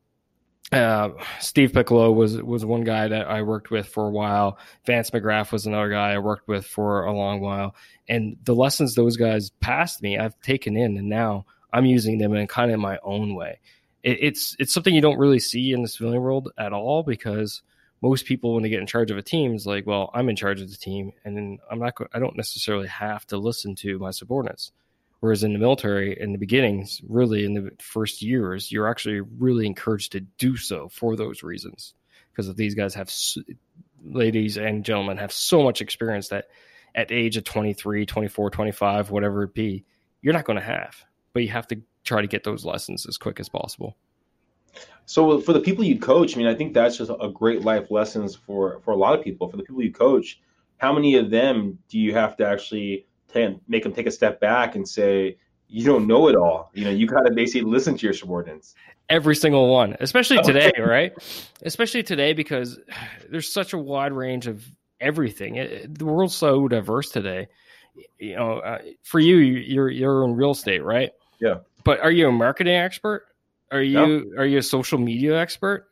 uh, 0.70 1.10
Steve 1.40 1.72
Piccolo 1.72 2.12
was 2.12 2.40
was 2.42 2.64
one 2.64 2.84
guy 2.84 3.08
that 3.08 3.26
I 3.26 3.42
worked 3.42 3.70
with 3.70 3.88
for 3.88 4.06
a 4.06 4.10
while. 4.10 4.58
Vance 4.84 5.10
McGrath 5.10 5.50
was 5.50 5.66
another 5.66 5.90
guy 5.90 6.12
I 6.12 6.18
worked 6.18 6.46
with 6.46 6.66
for 6.66 7.04
a 7.04 7.12
long 7.12 7.40
while. 7.40 7.74
And 8.08 8.36
the 8.44 8.54
lessons 8.54 8.94
those 8.94 9.16
guys 9.16 9.50
passed 9.60 10.02
me, 10.02 10.18
I've 10.18 10.38
taken 10.40 10.76
in, 10.76 10.96
and 10.98 11.08
now 11.08 11.46
I'm 11.72 11.86
using 11.86 12.18
them 12.18 12.34
in 12.34 12.46
kind 12.46 12.70
of 12.70 12.80
my 12.80 12.98
own 13.02 13.34
way. 13.34 13.60
It, 14.02 14.18
it's 14.20 14.56
it's 14.58 14.72
something 14.72 14.94
you 14.94 15.00
don't 15.00 15.18
really 15.18 15.40
see 15.40 15.72
in 15.72 15.82
the 15.82 15.88
civilian 15.88 16.22
world 16.22 16.50
at 16.58 16.72
all 16.72 17.02
because 17.02 17.62
most 18.00 18.26
people 18.26 18.54
when 18.54 18.62
they 18.62 18.68
get 18.68 18.80
in 18.80 18.86
charge 18.86 19.10
of 19.10 19.18
a 19.18 19.22
team 19.22 19.54
is 19.54 19.66
like, 19.66 19.86
well, 19.86 20.10
I'm 20.14 20.28
in 20.28 20.36
charge 20.36 20.60
of 20.60 20.70
the 20.70 20.76
team, 20.76 21.12
and 21.24 21.36
then 21.36 21.58
I'm 21.70 21.78
not. 21.78 21.94
I 22.12 22.18
don't 22.18 22.36
necessarily 22.36 22.88
have 22.88 23.26
to 23.28 23.38
listen 23.38 23.74
to 23.76 23.98
my 23.98 24.10
subordinates. 24.10 24.72
Whereas 25.20 25.42
in 25.42 25.52
the 25.52 25.58
military, 25.58 26.16
in 26.18 26.30
the 26.32 26.38
beginnings, 26.38 27.00
really 27.08 27.44
in 27.44 27.54
the 27.54 27.72
first 27.80 28.22
years, 28.22 28.70
you're 28.70 28.88
actually 28.88 29.20
really 29.20 29.66
encouraged 29.66 30.12
to 30.12 30.20
do 30.20 30.56
so 30.56 30.88
for 30.88 31.16
those 31.16 31.42
reasons. 31.42 31.94
Because 32.30 32.54
these 32.54 32.76
guys 32.76 32.94
have, 32.94 33.12
ladies 34.04 34.56
and 34.56 34.84
gentlemen, 34.84 35.16
have 35.16 35.32
so 35.32 35.64
much 35.64 35.80
experience 35.80 36.28
that 36.28 36.46
at 36.94 37.10
age 37.10 37.36
of 37.36 37.42
23, 37.42 38.06
24, 38.06 38.50
25, 38.50 39.10
whatever 39.10 39.42
it 39.42 39.54
be, 39.54 39.84
you're 40.22 40.34
not 40.34 40.44
going 40.44 40.58
to 40.58 40.64
have. 40.64 41.04
But 41.32 41.42
you 41.42 41.48
have 41.48 41.66
to 41.68 41.82
try 42.04 42.20
to 42.20 42.28
get 42.28 42.44
those 42.44 42.64
lessons 42.64 43.04
as 43.06 43.18
quick 43.18 43.40
as 43.40 43.48
possible. 43.48 43.96
So 45.06 45.40
for 45.40 45.52
the 45.52 45.60
people 45.60 45.84
you 45.84 45.98
coach, 45.98 46.34
I 46.34 46.38
mean, 46.38 46.46
I 46.46 46.54
think 46.54 46.74
that's 46.74 46.98
just 46.98 47.10
a 47.10 47.30
great 47.30 47.62
life 47.62 47.90
lessons 47.90 48.36
for 48.36 48.80
for 48.80 48.92
a 48.92 48.96
lot 48.96 49.18
of 49.18 49.24
people. 49.24 49.48
For 49.48 49.56
the 49.56 49.62
people 49.62 49.82
you 49.82 49.92
coach, 49.92 50.40
how 50.76 50.92
many 50.92 51.16
of 51.16 51.30
them 51.30 51.78
do 51.88 51.98
you 51.98 52.12
have 52.14 52.36
to 52.36 52.46
actually 52.46 53.06
to 53.32 53.58
make 53.68 53.82
them 53.82 53.92
take 53.92 54.06
a 54.06 54.10
step 54.10 54.40
back 54.40 54.74
and 54.74 54.88
say, 54.88 55.36
you 55.68 55.84
don't 55.84 56.06
know 56.06 56.28
it 56.28 56.36
all. 56.36 56.70
You 56.74 56.84
know, 56.84 56.90
you 56.90 57.06
got 57.06 57.20
to 57.20 57.32
basically 57.32 57.70
listen 57.70 57.96
to 57.96 58.06
your 58.06 58.14
subordinates. 58.14 58.74
Every 59.08 59.36
single 59.36 59.70
one, 59.70 59.96
especially 60.00 60.42
today, 60.42 60.72
right? 60.78 61.12
Especially 61.62 62.02
today 62.02 62.32
because 62.32 62.78
there's 63.30 63.52
such 63.52 63.72
a 63.72 63.78
wide 63.78 64.12
range 64.12 64.46
of 64.46 64.64
everything. 65.00 65.56
It, 65.56 65.98
the 65.98 66.04
world's 66.04 66.34
so 66.34 66.68
diverse 66.68 67.10
today. 67.10 67.48
You 68.18 68.36
know, 68.36 68.58
uh, 68.58 68.78
for 69.02 69.20
you, 69.20 69.36
you're 69.36 69.90
you're 69.90 70.24
in 70.24 70.34
real 70.34 70.52
estate, 70.52 70.84
right? 70.84 71.10
Yeah. 71.40 71.58
But 71.84 72.00
are 72.00 72.10
you 72.10 72.28
a 72.28 72.32
marketing 72.32 72.74
expert? 72.74 73.27
Are 73.70 73.82
you 73.82 73.94
no. 73.94 74.24
are 74.38 74.46
you 74.46 74.58
a 74.58 74.62
social 74.62 74.98
media 74.98 75.38
expert? 75.38 75.88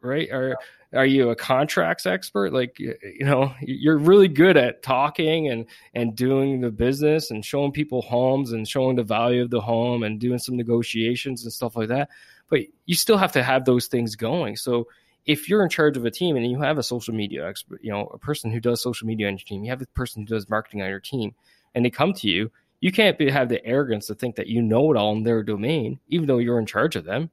Right? 0.00 0.30
Are 0.30 0.56
are 0.94 1.06
you 1.06 1.30
a 1.30 1.36
contracts 1.36 2.06
expert 2.06 2.52
like 2.52 2.78
you 2.78 2.96
know 3.20 3.52
you're 3.60 3.98
really 3.98 4.28
good 4.28 4.56
at 4.56 4.82
talking 4.82 5.48
and 5.48 5.66
and 5.94 6.14
doing 6.14 6.60
the 6.60 6.70
business 6.70 7.30
and 7.30 7.44
showing 7.44 7.72
people 7.72 8.02
homes 8.02 8.52
and 8.52 8.68
showing 8.68 8.96
the 8.96 9.02
value 9.02 9.42
of 9.42 9.50
the 9.50 9.60
home 9.60 10.02
and 10.02 10.20
doing 10.20 10.38
some 10.38 10.56
negotiations 10.56 11.44
and 11.44 11.52
stuff 11.52 11.76
like 11.76 11.88
that 11.88 12.08
but 12.48 12.60
you 12.86 12.94
still 12.94 13.16
have 13.16 13.32
to 13.32 13.42
have 13.42 13.64
those 13.64 13.86
things 13.86 14.16
going 14.16 14.56
so 14.56 14.86
if 15.24 15.48
you're 15.48 15.62
in 15.62 15.68
charge 15.68 15.96
of 15.96 16.04
a 16.04 16.10
team 16.10 16.36
and 16.36 16.50
you 16.50 16.60
have 16.60 16.78
a 16.78 16.82
social 16.82 17.14
media 17.14 17.46
expert 17.46 17.80
you 17.82 17.90
know 17.90 18.06
a 18.12 18.18
person 18.18 18.50
who 18.50 18.60
does 18.60 18.82
social 18.82 19.06
media 19.06 19.26
on 19.26 19.34
your 19.34 19.44
team 19.46 19.64
you 19.64 19.70
have 19.70 19.82
a 19.82 19.86
person 19.86 20.22
who 20.22 20.26
does 20.26 20.48
marketing 20.48 20.82
on 20.82 20.88
your 20.88 21.00
team 21.00 21.34
and 21.74 21.84
they 21.84 21.90
come 21.90 22.12
to 22.12 22.28
you 22.28 22.50
you 22.82 22.92
can't 22.92 23.16
be, 23.16 23.30
have 23.30 23.48
the 23.48 23.64
arrogance 23.64 24.08
to 24.08 24.14
think 24.14 24.36
that 24.36 24.48
you 24.48 24.60
know 24.60 24.92
it 24.92 24.98
all 24.98 25.12
in 25.12 25.22
their 25.22 25.42
domain 25.42 25.98
even 26.08 26.26
though 26.26 26.38
you're 26.38 26.58
in 26.58 26.66
charge 26.66 26.96
of 26.96 27.04
them 27.04 27.30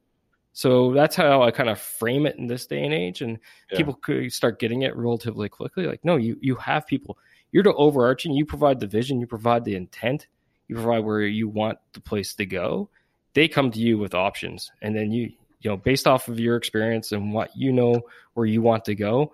so 0.54 0.92
that's 0.94 1.16
how 1.16 1.44
I 1.44 1.52
kind 1.52 1.70
of 1.70 1.80
frame 1.80 2.26
it 2.26 2.36
in 2.36 2.48
this 2.48 2.66
day 2.66 2.84
and 2.84 2.94
age, 2.94 3.22
and 3.22 3.40
yeah. 3.72 3.78
people 3.78 3.94
could 3.94 4.34
start 4.34 4.60
getting 4.60 4.82
it 4.82 4.96
relatively 4.96 5.48
quickly. 5.48 5.86
Like, 5.86 6.04
no, 6.04 6.18
you 6.18 6.38
you 6.42 6.56
have 6.56 6.88
people. 6.88 7.18
You're 7.52 7.64
the 7.64 7.74
overarching. 7.74 8.34
You 8.34 8.46
provide 8.46 8.80
the 8.80 8.88
vision. 8.88 9.20
You 9.20 9.28
provide 9.28 9.64
the 9.64 9.76
intent. 9.76 10.28
You 10.68 10.76
provide 10.76 11.06
where 11.06 11.22
you 11.22 11.48
want 11.48 11.78
the 11.94 12.02
place 12.02 12.34
to 12.36 12.46
go. 12.46 12.90
They 13.34 13.48
come 13.48 13.72
to 13.72 13.80
you 13.80 13.98
with 13.98 14.14
options, 14.14 14.72
and 14.82 14.96
then 14.96 15.12
you 15.12 15.32
you 15.62 15.70
know 15.70 15.78
based 15.78 16.08
off 16.08 16.28
of 16.28 16.40
your 16.40 16.56
experience 16.56 17.12
and 17.12 17.32
what 17.32 17.56
you 17.56 17.72
know 17.72 18.02
where 18.34 18.46
you 18.46 18.62
want 18.62 18.86
to 18.86 18.96
go, 18.96 19.34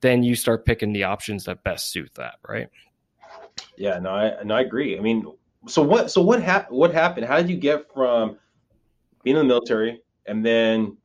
then 0.00 0.22
you 0.22 0.34
start 0.34 0.64
picking 0.64 0.92
the 0.92 1.04
options 1.04 1.44
that 1.44 1.62
best 1.62 1.90
suit 1.90 2.10
that. 2.14 2.36
Right? 2.48 2.68
Yeah. 3.76 3.98
No, 3.98 4.10
I 4.10 4.42
no, 4.42 4.54
I 4.54 4.62
agree. 4.62 4.96
I 4.96 5.00
mean, 5.00 5.26
so 5.66 5.82
what? 5.82 6.10
So 6.10 6.22
what 6.22 6.42
happened? 6.42 6.76
What 6.76 6.92
happened? 6.92 7.26
How 7.26 7.36
did 7.38 7.48
you 7.50 7.56
get 7.56 7.92
from 7.92 8.38
being 9.24 9.36
in 9.36 9.48
the 9.48 9.48
military 9.48 10.02
and 10.26 10.44
then 10.44 10.96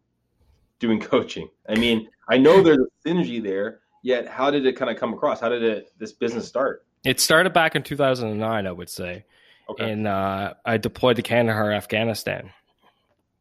doing 0.80 1.00
coaching. 1.00 1.50
I 1.68 1.76
mean, 1.76 2.10
I 2.30 2.38
know 2.38 2.62
there's 2.62 2.78
a 2.80 3.08
synergy 3.08 3.42
there, 3.42 3.80
yet 4.04 4.28
how 4.28 4.52
did 4.52 4.66
it 4.66 4.76
kind 4.76 4.92
of 4.92 4.98
come 4.98 5.14
across? 5.14 5.40
How 5.40 5.50
did 5.50 5.64
it 5.64 5.92
this 5.98 6.12
business 6.12 6.48
start? 6.48 6.86
It 7.04 7.20
started 7.20 7.54
back 7.54 7.76
in 7.76 7.84
2009, 7.84 8.68
I 8.68 8.72
would 8.72 8.90
say. 8.90 9.26
Okay. 9.70 9.90
And 9.90 10.08
uh, 10.08 10.56
I 10.66 10.78
deployed 10.78 11.16
to 11.18 11.22
Kandahar, 11.22 11.72
Afghanistan. 11.72 12.52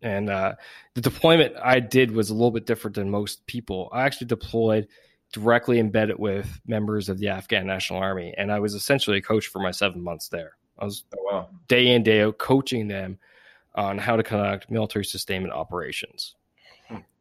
And 0.00 0.30
uh, 0.30 0.54
the 0.94 1.00
deployment 1.00 1.56
I 1.60 1.80
did 1.80 2.12
was 2.12 2.30
a 2.30 2.34
little 2.34 2.52
bit 2.52 2.66
different 2.66 2.94
than 2.94 3.10
most 3.10 3.46
people. 3.46 3.88
I 3.92 4.02
actually 4.02 4.28
deployed 4.28 4.86
directly 5.32 5.80
embedded 5.80 6.18
with 6.18 6.60
members 6.66 7.08
of 7.08 7.18
the 7.18 7.28
Afghan 7.28 7.66
National 7.66 7.98
Army, 7.98 8.32
and 8.36 8.52
I 8.52 8.60
was 8.60 8.74
essentially 8.74 9.18
a 9.18 9.22
coach 9.22 9.48
for 9.48 9.58
my 9.58 9.72
seven 9.72 10.02
months 10.02 10.28
there. 10.28 10.52
I 10.78 10.84
was 10.84 11.04
oh, 11.16 11.32
wow. 11.32 11.48
day 11.68 11.88
in 11.88 12.02
day 12.02 12.22
out 12.22 12.38
coaching 12.38 12.88
them 12.88 13.18
on 13.74 13.98
how 13.98 14.16
to 14.16 14.22
conduct 14.22 14.70
military 14.70 15.04
sustainment 15.04 15.54
operations. 15.54 16.34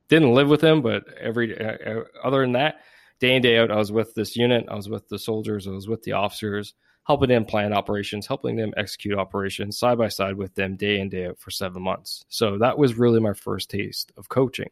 Didn't 0.10 0.34
live 0.34 0.48
with 0.48 0.62
them, 0.62 0.82
but 0.82 1.04
every 1.20 1.60
uh, 1.60 1.78
uh, 1.86 2.04
other 2.24 2.42
than 2.42 2.54
that, 2.54 2.82
day 3.20 3.36
in 3.36 3.42
day 3.42 3.58
out, 3.58 3.72
I 3.72 3.76
was 3.76 3.92
with 3.92 4.14
this 4.16 4.38
unit. 4.38 4.66
I 4.70 4.76
was 4.76 4.88
with 4.88 5.08
the 5.10 5.20
soldiers. 5.20 5.68
I 5.68 5.72
was 5.72 5.88
with 5.88 6.02
the 6.04 6.14
officers, 6.14 6.76
helping 7.04 7.30
them 7.30 7.46
plan 7.46 7.74
operations, 7.74 8.26
helping 8.26 8.56
them 8.56 8.74
execute 8.78 9.18
operations 9.20 9.78
side 9.78 9.98
by 9.98 10.08
side 10.08 10.38
with 10.38 10.56
them 10.56 10.78
day 10.78 11.00
in 11.00 11.10
day 11.10 11.28
out 11.28 11.40
for 11.40 11.52
seven 11.52 11.82
months. 11.82 12.24
So 12.30 12.58
that 12.58 12.78
was 12.78 12.98
really 12.98 13.20
my 13.20 13.34
first 13.34 13.70
taste 13.70 14.14
of 14.18 14.30
coaching. 14.30 14.70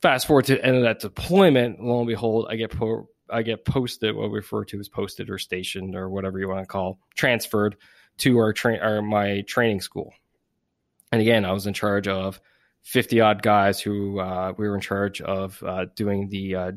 Fast 0.00 0.26
forward 0.26 0.46
to 0.46 0.54
the 0.54 0.64
end 0.64 0.76
of 0.76 0.82
that 0.84 1.00
deployment, 1.00 1.82
lo 1.82 1.98
and 1.98 2.08
behold, 2.08 2.46
I 2.48 2.56
get 2.56 2.70
po- 2.70 3.08
I 3.30 3.42
get 3.42 3.64
posted, 3.64 4.14
what 4.14 4.30
we 4.30 4.36
refer 4.36 4.64
to 4.66 4.78
as 4.78 4.88
posted 4.88 5.30
or 5.30 5.38
stationed 5.38 5.94
or 5.94 6.08
whatever 6.08 6.38
you 6.38 6.48
want 6.48 6.60
to 6.60 6.66
call, 6.66 6.98
transferred 7.14 7.76
to 8.18 8.38
our 8.38 8.52
train 8.52 8.80
or 8.80 9.02
my 9.02 9.42
training 9.42 9.80
school. 9.80 10.12
And 11.12 11.20
again, 11.20 11.44
I 11.44 11.52
was 11.52 11.66
in 11.66 11.74
charge 11.74 12.08
of 12.08 12.40
50 12.82 13.20
odd 13.20 13.42
guys 13.42 13.80
who 13.80 14.20
uh, 14.20 14.52
we 14.56 14.68
were 14.68 14.74
in 14.74 14.80
charge 14.80 15.20
of 15.20 15.62
uh, 15.62 15.86
doing 15.94 16.28
the 16.28 16.54
uh, 16.54 16.72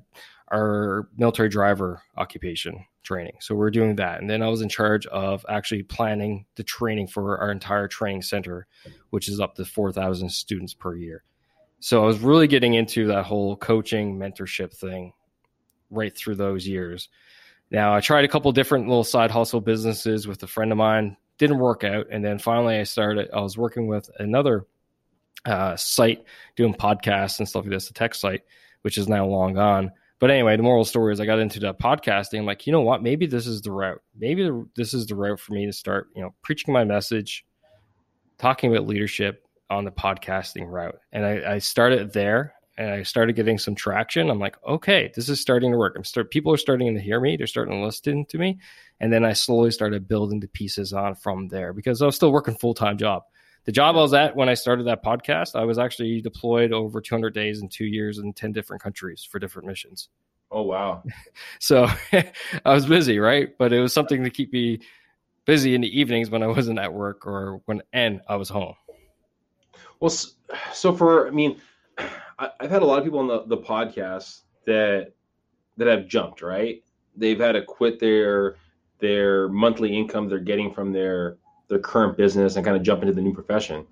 our 0.52 1.08
military 1.18 1.50
driver 1.50 2.02
occupation 2.18 2.86
training. 3.04 3.34
So 3.40 3.56
we 3.56 3.66
are 3.66 3.72
doing 3.72 3.96
that. 3.96 4.20
And 4.20 4.30
then 4.30 4.44
I 4.44 4.48
was 4.48 4.62
in 4.62 4.70
charge 4.70 5.06
of 5.08 5.46
actually 5.50 5.84
planning 5.84 6.46
the 6.56 6.64
training 6.64 7.08
for 7.08 7.38
our 7.40 7.52
entire 7.52 7.88
training 7.88 8.22
center, 8.22 8.68
which 9.10 9.28
is 9.28 9.40
up 9.40 9.56
to 9.56 9.66
4,000 9.66 10.30
students 10.30 10.74
per 10.74 10.96
year. 10.96 11.24
So 11.80 12.04
I 12.04 12.06
was 12.06 12.20
really 12.20 12.48
getting 12.48 12.76
into 12.76 13.08
that 13.08 13.26
whole 13.26 13.56
coaching 13.56 14.18
mentorship 14.18 14.74
thing 14.74 15.14
right 15.92 16.16
through 16.16 16.36
those 16.36 16.68
years. 16.68 17.10
Now 17.70 17.94
I 17.94 18.00
tried 18.02 18.26
a 18.26 18.28
couple 18.28 18.52
different 18.52 18.88
little 18.88 19.04
side 19.04 19.32
hustle 19.32 19.62
businesses 19.62 20.28
with 20.28 20.42
a 20.44 20.48
friend 20.48 20.72
of 20.72 20.78
mine 20.78 21.16
didn't 21.42 21.58
work 21.58 21.84
out. 21.84 22.06
And 22.12 22.24
then 22.24 22.38
finally, 22.38 22.78
I 22.78 22.84
started. 22.84 23.30
I 23.34 23.42
was 23.42 23.58
working 23.58 23.88
with 23.88 24.10
another 24.20 24.68
uh, 25.46 25.76
site 25.76 26.24
doing 26.56 26.74
podcasts 26.74 27.40
and 27.40 27.50
stuff 27.50 27.64
like 27.64 27.72
this, 27.72 27.90
a 27.90 27.94
tech 27.94 28.14
site, 28.14 28.44
which 28.84 29.00
is 29.00 29.08
now 29.08 29.26
long 29.26 29.56
gone. 29.56 29.92
But 30.20 30.30
anyway, 30.30 30.56
the 30.56 30.62
moral 30.62 30.86
story 30.86 31.12
is 31.12 31.20
I 31.20 31.26
got 31.26 31.40
into 31.40 31.60
the 31.60 31.74
podcasting. 31.74 32.38
I'm 32.38 32.46
like, 32.46 32.68
you 32.68 32.72
know 32.72 32.82
what? 32.82 33.02
Maybe 33.02 33.26
this 33.26 33.48
is 33.48 33.60
the 33.60 33.72
route. 33.72 34.00
Maybe 34.16 34.44
the, 34.44 34.68
this 34.76 34.94
is 34.94 35.08
the 35.08 35.16
route 35.16 35.40
for 35.40 35.54
me 35.54 35.66
to 35.66 35.74
start, 35.74 36.10
you 36.16 36.22
know, 36.22 36.36
preaching 36.44 36.72
my 36.72 36.84
message, 36.84 37.44
talking 38.38 38.72
about 38.72 38.86
leadership 38.86 39.48
on 39.72 39.84
the 39.84 39.92
podcasting 39.92 40.70
route. 40.70 41.00
And 41.12 41.26
I, 41.26 41.54
I 41.54 41.58
started 41.58 42.14
there. 42.14 42.54
And 42.78 42.90
I 42.90 43.04
started 43.04 43.36
getting 43.36 43.58
some 43.58 43.76
traction. 43.76 44.30
I'm 44.30 44.40
like, 44.40 44.56
okay, 44.66 45.12
this 45.16 45.30
is 45.30 45.42
starting 45.42 45.72
to 45.72 45.78
work. 45.78 45.96
I'm 45.96 46.04
start 46.04 46.32
people 46.32 46.54
are 46.54 46.58
starting 46.58 46.94
to 46.94 47.02
hear 47.02 47.20
me. 47.20 47.38
They're 47.38 47.48
starting 47.48 47.80
to 47.80 47.86
listen 47.86 48.26
to 48.26 48.38
me, 48.38 48.60
and 49.00 49.12
then 49.12 49.26
I 49.26 49.34
slowly 49.34 49.72
started 49.72 50.08
building 50.08 50.40
the 50.40 50.48
pieces 50.48 50.94
on 50.94 51.16
from 51.16 51.48
there 51.48 51.74
because 51.74 52.02
I 52.02 52.06
was 52.06 52.16
still 52.16 52.32
working 52.32 52.56
full 52.56 52.74
time 52.74 52.98
job. 52.98 53.24
The 53.66 53.72
job 53.72 53.96
I 53.96 54.00
was 54.00 54.14
at 54.14 54.36
when 54.36 54.50
I 54.50 54.56
started 54.56 54.88
that 54.88 55.04
podcast, 55.04 55.56
I 55.56 55.66
was 55.66 55.78
actually 55.78 56.22
deployed 56.22 56.72
over 56.72 57.00
200 57.00 57.34
days 57.34 57.62
in 57.62 57.70
two 57.70 57.86
years 57.86 58.18
in 58.18 58.34
10 58.34 58.52
different 58.52 58.82
countries 58.82 59.28
for 59.30 59.38
different 59.38 59.68
missions. 59.68 60.10
Oh 60.52 60.64
wow! 60.64 61.04
So 61.60 61.88
I 62.66 62.74
was 62.74 62.86
busy, 62.86 63.20
right? 63.20 63.50
But 63.58 63.74
it 63.74 63.80
was 63.80 63.94
something 63.94 64.24
to 64.24 64.30
keep 64.30 64.52
me 64.52 64.80
busy 65.46 65.76
in 65.76 65.82
the 65.82 66.00
evenings 66.00 66.30
when 66.30 66.44
I 66.44 66.48
wasn't 66.48 66.80
at 66.80 66.94
work 66.94 67.26
or 67.28 67.62
when 67.66 67.82
and 67.94 68.22
I 68.28 68.36
was 68.36 68.50
home. 68.50 68.76
Well, 70.00 70.12
so 70.74 70.96
for 70.96 71.28
I 71.28 71.32
mean, 71.32 71.62
I've 72.60 72.70
had 72.70 72.82
a 72.82 72.86
lot 72.86 73.00
of 73.00 73.04
people 73.04 73.20
on 73.20 73.28
the, 73.28 73.44
the 73.46 73.58
podcast 73.58 74.42
that 74.66 75.14
that 75.78 75.88
have 75.88 76.08
jumped. 76.08 76.42
Right, 76.42 76.84
they've 77.16 77.40
had 77.40 77.54
to 77.54 77.64
quit 77.64 78.00
their 78.00 78.58
their 79.00 79.50
monthly 79.50 79.98
income 79.98 80.30
they're 80.30 80.40
getting 80.40 80.74
from 80.74 80.92
their 80.94 81.38
their 81.68 81.80
current 81.80 82.18
business 82.18 82.56
and 82.56 82.66
kind 82.66 82.78
of 82.78 82.84
jump 82.84 83.02
into 83.02 83.14
the 83.14 83.22
new 83.22 83.34
profession. 83.34 83.86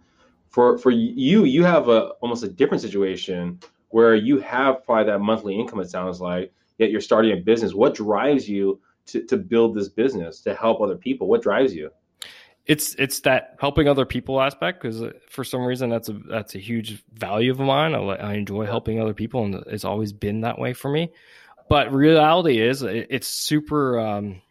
For 0.49 0.77
for 0.77 0.91
you, 0.91 1.45
you 1.45 1.63
have 1.63 1.89
a 1.89 2.09
almost 2.21 2.43
a 2.43 2.49
different 2.49 2.81
situation 2.81 3.59
where 3.89 4.15
you 4.15 4.39
have 4.39 4.83
probably 4.85 5.05
that 5.05 5.19
monthly 5.19 5.59
income. 5.59 5.79
It 5.79 5.89
sounds 5.89 6.21
like 6.21 6.53
yet 6.77 6.91
you're 6.91 7.01
starting 7.01 7.31
a 7.31 7.41
business. 7.41 7.73
What 7.73 7.95
drives 7.95 8.47
you 8.49 8.79
to 9.07 9.23
to 9.25 9.37
build 9.37 9.75
this 9.75 9.89
business 9.89 10.41
to 10.41 10.53
help 10.55 10.81
other 10.81 10.95
people? 10.95 11.27
What 11.27 11.41
drives 11.41 11.73
you? 11.73 11.91
It's 12.69 12.93
it's 12.99 13.21
that 13.21 13.55
helping 13.59 13.87
other 13.87 14.05
people 14.05 14.39
aspect 14.39 14.79
because 14.79 15.01
uh, 15.01 15.11
for 15.27 15.43
some 15.43 15.65
reason 15.65 15.89
that's 15.89 16.07
a 16.07 16.13
that's 16.13 16.53
a 16.53 16.59
huge 16.59 17.03
value 17.13 17.51
of 17.51 17.59
mine. 17.59 17.95
I, 17.95 17.97
I 17.97 18.33
enjoy 18.35 18.67
helping 18.67 19.01
other 19.01 19.15
people, 19.15 19.43
and 19.43 19.55
it's 19.65 19.83
always 19.83 20.13
been 20.13 20.41
that 20.41 20.59
way 20.59 20.73
for 20.73 20.91
me. 20.91 21.11
But 21.67 21.91
reality 21.91 22.61
is, 22.61 22.83
it's 22.83 23.27
super 23.27 23.99
um, 23.99 24.41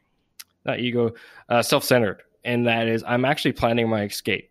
not 0.66 0.80
ego, 0.80 1.12
uh, 1.48 1.62
self 1.62 1.84
centered, 1.84 2.24
and 2.44 2.66
that 2.66 2.88
is 2.88 3.04
I'm 3.06 3.24
actually 3.24 3.52
planning 3.52 3.88
my 3.88 4.02
escape. 4.02 4.50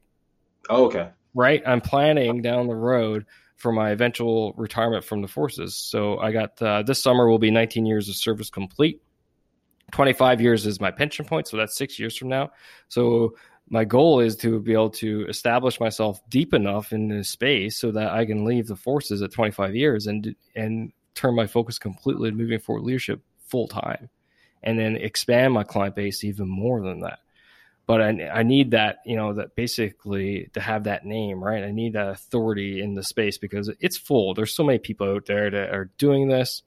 Oh, 0.70 0.86
okay. 0.86 1.10
Right, 1.36 1.62
I'm 1.66 1.82
planning 1.82 2.42
down 2.42 2.68
the 2.68 2.76
road 2.76 3.26
for 3.58 3.74
my 3.74 3.90
eventual 3.90 4.54
retirement 4.54 5.04
from 5.04 5.22
the 5.22 5.28
forces. 5.28 5.76
So 5.76 6.20
I 6.20 6.32
got 6.32 6.62
uh, 6.62 6.84
this 6.84 7.04
summer 7.04 7.28
will 7.28 7.38
be 7.38 7.52
19 7.52 7.86
years 7.86 8.08
of 8.08 8.16
service 8.16 8.50
complete. 8.50 9.02
25 9.92 10.42
years 10.42 10.66
is 10.66 10.80
my 10.80 10.92
pension 10.92 11.26
point, 11.26 11.48
so 11.48 11.58
that's 11.58 11.76
six 11.76 12.00
years 12.00 12.16
from 12.16 12.30
now. 12.30 12.52
So 12.88 13.36
my 13.70 13.84
goal 13.84 14.20
is 14.20 14.36
to 14.38 14.60
be 14.60 14.74
able 14.74 14.90
to 14.90 15.26
establish 15.28 15.80
myself 15.80 16.22
deep 16.30 16.54
enough 16.54 16.94
in 16.94 17.10
this 17.10 17.30
space 17.30 17.78
so 17.78 17.92
that 17.92 18.12
I 18.12 18.26
can 18.26 18.46
leave 18.46 18.68
the 18.68 18.76
forces 18.76 19.22
at 19.22 19.32
25 19.32 19.76
years 19.76 20.08
and 20.08 20.36
and 20.56 20.92
turn 21.16 21.36
my 21.36 21.48
focus 21.48 21.80
completely 21.80 22.30
to 22.30 22.36
moving 22.36 22.60
forward 22.60 22.84
leadership 22.84 23.22
full 23.40 23.68
time, 23.68 24.10
and 24.64 24.80
then 24.80 24.96
expand 24.96 25.54
my 25.54 25.64
client 25.64 25.96
base 25.96 26.24
even 26.24 26.48
more 26.48 26.82
than 26.82 27.02
that. 27.02 27.20
But 27.88 28.02
I, 28.02 28.30
I 28.30 28.44
need 28.44 28.72
that, 28.72 28.98
you 29.06 29.16
know, 29.16 29.34
that 29.34 29.56
basically 29.56 30.50
to 30.54 30.60
have 30.60 30.84
that 30.84 31.06
name, 31.06 31.42
right? 31.42 31.64
I 31.64 31.72
need 31.72 31.94
that 31.94 32.10
authority 32.10 32.82
in 32.82 32.96
the 32.96 33.04
space 33.04 33.38
because 33.38 33.72
it's 33.80 33.98
full. 33.98 34.34
There's 34.34 34.54
so 34.54 34.64
many 34.64 34.78
people 34.78 35.10
out 35.10 35.26
there 35.26 35.50
that 35.50 35.74
are 35.74 35.90
doing 35.98 36.28
this. 36.28 36.64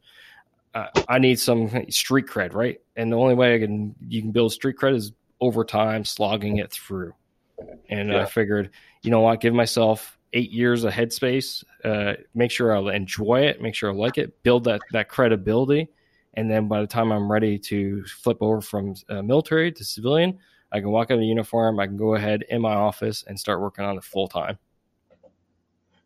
Uh, 0.75 0.87
I 1.09 1.19
need 1.19 1.39
some 1.39 1.69
street 1.91 2.27
cred, 2.27 2.55
right? 2.55 2.81
And 2.97 3.13
the 3.13 3.19
only 3.19 3.35
way 3.35 3.55
I 3.55 3.59
can 3.59 3.95
you 4.09 4.23
can 4.23 4.33
build 4.33 4.53
street 4.53 4.77
cred 4.77 4.95
is 4.95 5.13
over 5.41 5.65
time, 5.65 6.05
slogging 6.05 6.59
it 6.59 6.71
through. 6.71 7.15
And 7.89 8.11
yeah. 8.11 8.23
I 8.23 8.25
figured, 8.27 8.71
you 9.03 9.11
know 9.11 9.21
what, 9.21 9.41
give 9.41 9.55
myself 9.55 10.19
eight 10.33 10.51
years 10.51 10.85
of 10.85 10.93
headspace, 10.93 11.65
uh, 11.85 12.15
make 12.35 12.51
sure 12.51 12.75
I'll 12.75 12.89
enjoy 12.89 13.41
it, 13.43 13.61
make 13.61 13.75
sure 13.75 13.91
I 13.91 13.95
like 13.95 14.19
it, 14.19 14.43
build 14.43 14.65
that 14.65 14.81
that 14.93 15.09
credibility, 15.09 15.89
and 16.35 16.51
then 16.51 16.69
by 16.69 16.81
the 16.81 16.87
time 16.87 17.13
I'm 17.13 17.31
ready 17.31 17.59
to 17.59 18.05
flip 18.05 18.39
over 18.41 18.61
from 18.61 18.95
uh, 19.09 19.23
military 19.23 19.73
to 19.73 19.85
civilian, 19.85 20.39
I 20.73 20.81
can 20.81 20.91
walk 20.91 21.11
out 21.11 21.15
of 21.15 21.21
the 21.21 21.27
uniform, 21.27 21.81
I 21.81 21.87
can 21.87 21.97
go 21.97 22.15
ahead 22.15 22.45
in 22.49 22.63
my 22.63 22.75
office 22.75 23.25
and 23.27 23.39
start 23.39 23.61
working 23.61 23.85
on 23.85 23.97
it 23.97 24.05
full 24.05 24.29
time. 24.29 24.59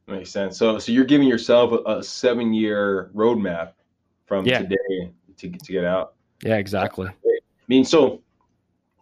Makes 0.07 0.31
sense. 0.31 0.59
So, 0.59 0.79
so 0.79 0.93
you're 0.93 1.05
giving 1.05 1.29
yourself 1.29 1.73
a, 1.73 1.99
a 1.99 2.03
seven 2.03 2.53
year 2.53 3.11
roadmap 3.14 3.73
from 4.27 4.47
yeah. 4.47 4.61
today 4.61 5.12
to, 5.37 5.51
to 5.51 5.73
get 5.73 5.85
out. 5.85 6.14
Yeah, 6.42 6.57
exactly. 6.57 7.09
I 7.09 7.40
mean, 7.68 7.85
so 7.85 8.20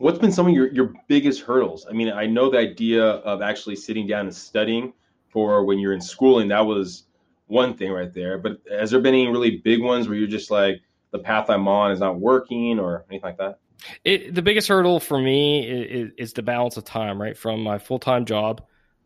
what's 0.03 0.19
been 0.19 0.33
some 0.33 0.49
of 0.49 0.53
your, 0.53 0.73
your 0.73 0.93
biggest 1.07 1.43
hurdles? 1.43 1.87
I 1.89 1.93
mean, 1.93 2.11
I 2.11 2.27
know 2.27 2.51
the 2.51 2.59
idea 2.59 3.05
of 3.05 3.41
actually 3.41 3.77
sitting 3.77 4.09
down 4.09 4.27
and 4.27 4.35
studying 4.35 4.93
for 5.29 5.65
when 5.65 5.79
you're 5.79 5.93
in 5.93 6.01
schooling, 6.01 6.49
that 6.49 6.67
was 6.67 7.05
one 7.47 7.77
thing 7.77 7.93
right 7.93 8.13
there. 8.13 8.37
But 8.37 8.61
has 8.69 8.91
there 8.91 9.01
been 9.01 9.15
any 9.15 9.29
really 9.29 9.59
big 9.59 9.81
ones 9.81 10.09
where 10.09 10.19
you're 10.19 10.27
just 10.27 10.51
like, 10.51 10.83
the 11.13 11.21
path 11.21 11.49
I'm 11.49 11.69
on 11.69 11.93
is 11.93 12.01
not 12.01 12.19
working 12.19 12.81
or 12.81 13.05
anything 13.11 13.29
like 13.29 13.39
that? 13.39 13.61
It, 14.03 14.35
the 14.35 14.43
biggest 14.43 14.67
hurdle 14.67 14.99
for 14.99 15.21
me 15.21 15.69
is, 15.69 16.11
is, 16.19 16.33
the 16.33 16.43
balance 16.43 16.77
of 16.77 16.85
time, 16.85 17.21
right? 17.23 17.39
From 17.39 17.63
my 17.63 17.79
full 17.79 18.01
time 18.01 18.25
job 18.25 18.63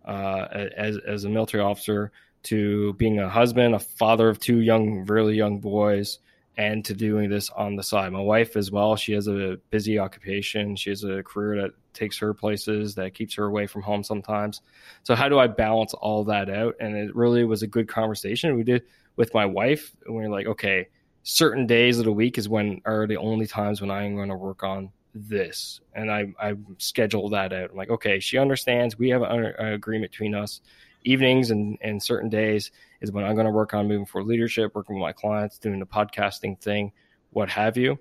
uh, 0.06 0.46
as, 0.76 0.98
as 1.06 1.24
a 1.24 1.28
military 1.28 1.62
officer 1.62 2.10
to 2.44 2.94
being 2.94 3.18
a 3.18 3.28
husband, 3.28 3.74
a 3.74 3.78
father 3.78 4.30
of 4.30 4.40
two 4.40 4.60
young, 4.60 5.04
really 5.04 5.34
young 5.34 5.58
boys, 5.60 6.20
and 6.56 6.84
to 6.84 6.94
doing 6.94 7.28
this 7.28 7.50
on 7.50 7.76
the 7.76 7.82
side. 7.82 8.12
My 8.12 8.20
wife 8.20 8.56
as 8.56 8.70
well, 8.70 8.96
she 8.96 9.12
has 9.12 9.28
a 9.28 9.58
busy 9.70 9.98
occupation. 9.98 10.74
She 10.74 10.90
has 10.90 11.04
a 11.04 11.22
career 11.22 11.60
that 11.62 11.72
takes 11.92 12.18
her 12.18 12.32
places, 12.32 12.94
that 12.94 13.14
keeps 13.14 13.34
her 13.34 13.44
away 13.44 13.66
from 13.66 13.82
home 13.82 14.02
sometimes. 14.02 14.62
So 15.02 15.14
how 15.14 15.28
do 15.28 15.38
I 15.38 15.48
balance 15.48 15.92
all 15.94 16.24
that 16.24 16.48
out? 16.48 16.74
And 16.80 16.96
it 16.96 17.14
really 17.14 17.44
was 17.44 17.62
a 17.62 17.66
good 17.66 17.88
conversation 17.88 18.56
we 18.56 18.62
did 18.62 18.84
with 19.16 19.34
my 19.34 19.44
wife. 19.44 19.94
And 20.06 20.16
we 20.16 20.24
are 20.24 20.30
like, 20.30 20.46
okay, 20.46 20.88
certain 21.24 21.66
days 21.66 21.98
of 21.98 22.06
the 22.06 22.12
week 22.12 22.38
is 22.38 22.48
when 22.48 22.80
are 22.86 23.06
the 23.06 23.16
only 23.16 23.46
times 23.46 23.80
when 23.80 23.90
I'm 23.90 24.14
going 24.14 24.30
to 24.30 24.36
work 24.36 24.62
on 24.62 24.90
this. 25.14 25.80
And 25.94 26.10
I, 26.10 26.32
I 26.40 26.54
schedule 26.78 27.28
that 27.30 27.52
out. 27.52 27.70
I'm 27.70 27.76
like, 27.76 27.90
okay, 27.90 28.18
she 28.18 28.38
understands. 28.38 28.98
We 28.98 29.10
have 29.10 29.22
an, 29.22 29.44
an 29.58 29.72
agreement 29.72 30.12
between 30.12 30.34
us 30.34 30.60
evenings 31.06 31.50
and, 31.50 31.78
and 31.80 32.02
certain 32.02 32.28
days 32.28 32.70
is 33.00 33.12
when 33.12 33.24
I'm 33.24 33.34
going 33.34 33.46
to 33.46 33.52
work 33.52 33.74
on 33.74 33.88
moving 33.88 34.06
forward 34.06 34.28
leadership, 34.28 34.74
working 34.74 34.96
with 34.96 35.02
my 35.02 35.12
clients, 35.12 35.58
doing 35.58 35.78
the 35.78 35.86
podcasting 35.86 36.60
thing, 36.60 36.92
what 37.30 37.48
have 37.48 37.76
you. 37.76 37.98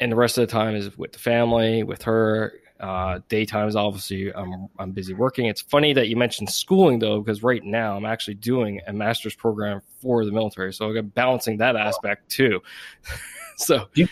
And 0.00 0.10
the 0.10 0.16
rest 0.16 0.38
of 0.38 0.46
the 0.46 0.52
time 0.52 0.74
is 0.74 0.96
with 0.96 1.12
the 1.12 1.18
family, 1.18 1.82
with 1.82 2.02
her. 2.02 2.54
Uh, 2.78 3.20
daytime 3.28 3.68
is 3.68 3.76
obviously 3.76 4.32
I'm 4.32 4.68
I'm 4.78 4.92
busy 4.92 5.12
working. 5.12 5.44
It's 5.44 5.60
funny 5.60 5.92
that 5.92 6.08
you 6.08 6.16
mentioned 6.16 6.48
schooling 6.48 6.98
though, 6.98 7.20
because 7.20 7.42
right 7.42 7.62
now 7.62 7.94
I'm 7.94 8.06
actually 8.06 8.36
doing 8.36 8.80
a 8.86 8.92
master's 8.94 9.34
program 9.34 9.82
for 10.00 10.24
the 10.24 10.32
military, 10.32 10.72
so 10.72 10.86
I'm 10.86 11.08
balancing 11.08 11.58
that 11.58 11.76
aspect 11.76 12.30
too. 12.30 12.62
so. 13.56 13.86
Do 13.94 14.00
you, 14.00 14.08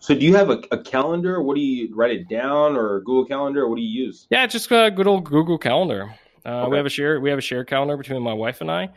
so 0.00 0.14
do 0.14 0.24
you 0.24 0.36
have 0.36 0.50
a, 0.50 0.62
a, 0.70 0.82
calendar? 0.82 1.42
What 1.42 1.54
do 1.54 1.62
you 1.62 1.94
write 1.94 2.12
it 2.12 2.28
down 2.28 2.76
or 2.76 3.00
Google 3.00 3.24
Calendar? 3.24 3.62
Or 3.62 3.70
what 3.70 3.76
do 3.76 3.82
you 3.82 4.04
use? 4.04 4.26
Yeah, 4.30 4.46
just 4.46 4.70
a 4.70 4.90
good 4.94 5.06
old 5.06 5.24
Google 5.24 5.56
Calendar. 5.56 6.14
Uh, 6.44 6.62
okay. 6.62 6.70
We 6.70 6.76
have 6.76 6.86
a 6.86 6.90
share. 6.90 7.20
We 7.20 7.30
have 7.30 7.38
a 7.38 7.42
share 7.42 7.64
calendar 7.64 7.96
between 7.96 8.22
my 8.22 8.32
wife 8.32 8.60
and 8.60 8.70
I. 8.70 8.90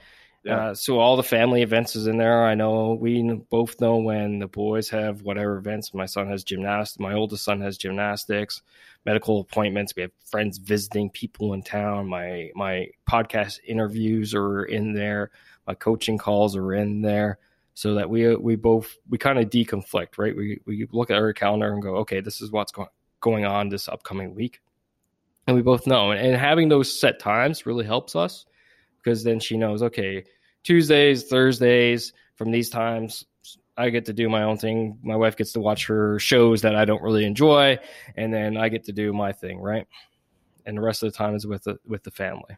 Yeah. 0.43 0.57
Uh, 0.57 0.75
so 0.75 0.99
all 0.99 1.15
the 1.15 1.23
family 1.23 1.61
events 1.61 1.95
is 1.95 2.07
in 2.07 2.17
there. 2.17 2.43
I 2.43 2.53
know 2.53 2.97
we 2.99 3.23
both 3.49 3.79
know 3.79 3.97
when 3.97 4.39
the 4.39 4.47
boys 4.47 4.89
have 4.89 5.21
whatever 5.21 5.57
events. 5.57 5.93
My 5.93 6.05
son 6.05 6.27
has 6.27 6.43
gymnastics. 6.43 6.99
My 6.99 7.13
oldest 7.13 7.45
son 7.45 7.61
has 7.61 7.77
gymnastics, 7.77 8.61
medical 9.05 9.39
appointments. 9.39 9.95
We 9.95 10.01
have 10.01 10.11
friends 10.25 10.57
visiting 10.57 11.09
people 11.09 11.53
in 11.53 11.63
town. 11.63 12.07
My 12.07 12.51
my 12.55 12.89
podcast 13.09 13.59
interviews 13.65 14.35
are 14.35 14.65
in 14.65 14.93
there. 14.93 15.31
My 15.65 15.75
coaching 15.75 16.17
calls 16.17 16.57
are 16.57 16.73
in 16.73 17.01
there. 17.01 17.39
So 17.73 17.95
that 17.95 18.09
we 18.09 18.35
we 18.35 18.57
both 18.57 18.97
we 19.09 19.17
kind 19.17 19.39
of 19.39 19.49
deconflict, 19.49 20.17
right? 20.17 20.35
We 20.35 20.59
we 20.65 20.87
look 20.91 21.09
at 21.09 21.17
our 21.17 21.31
calendar 21.31 21.71
and 21.71 21.81
go, 21.81 21.95
okay, 21.97 22.19
this 22.19 22.41
is 22.41 22.51
what's 22.51 22.73
going 22.73 22.89
going 23.21 23.45
on 23.45 23.69
this 23.69 23.87
upcoming 23.87 24.35
week 24.35 24.59
and 25.47 25.55
we 25.55 25.61
both 25.61 25.87
know. 25.87 26.11
And 26.11 26.35
having 26.35 26.69
those 26.69 26.99
set 26.99 27.19
times 27.19 27.65
really 27.65 27.85
helps 27.85 28.15
us 28.15 28.45
because 29.01 29.23
then 29.23 29.39
she 29.39 29.57
knows, 29.57 29.83
okay, 29.83 30.23
Tuesdays, 30.63 31.23
Thursdays, 31.23 32.13
from 32.35 32.51
these 32.51 32.69
times, 32.69 33.25
I 33.75 33.89
get 33.89 34.05
to 34.05 34.13
do 34.13 34.29
my 34.29 34.43
own 34.43 34.57
thing. 34.57 34.99
My 35.03 35.15
wife 35.15 35.35
gets 35.35 35.53
to 35.53 35.59
watch 35.59 35.87
her 35.87 36.19
shows 36.19 36.61
that 36.61 36.75
I 36.75 36.85
don't 36.85 37.01
really 37.01 37.25
enjoy, 37.25 37.79
and 38.15 38.33
then 38.33 38.55
I 38.55 38.69
get 38.69 38.85
to 38.85 38.91
do 38.91 39.13
my 39.13 39.31
thing, 39.31 39.59
right? 39.59 39.87
And 40.65 40.77
the 40.77 40.81
rest 40.81 41.03
of 41.03 41.11
the 41.11 41.17
time 41.17 41.35
is 41.35 41.45
with 41.45 41.63
the 41.63 41.77
with 41.85 42.03
the 42.03 42.11
family. 42.11 42.57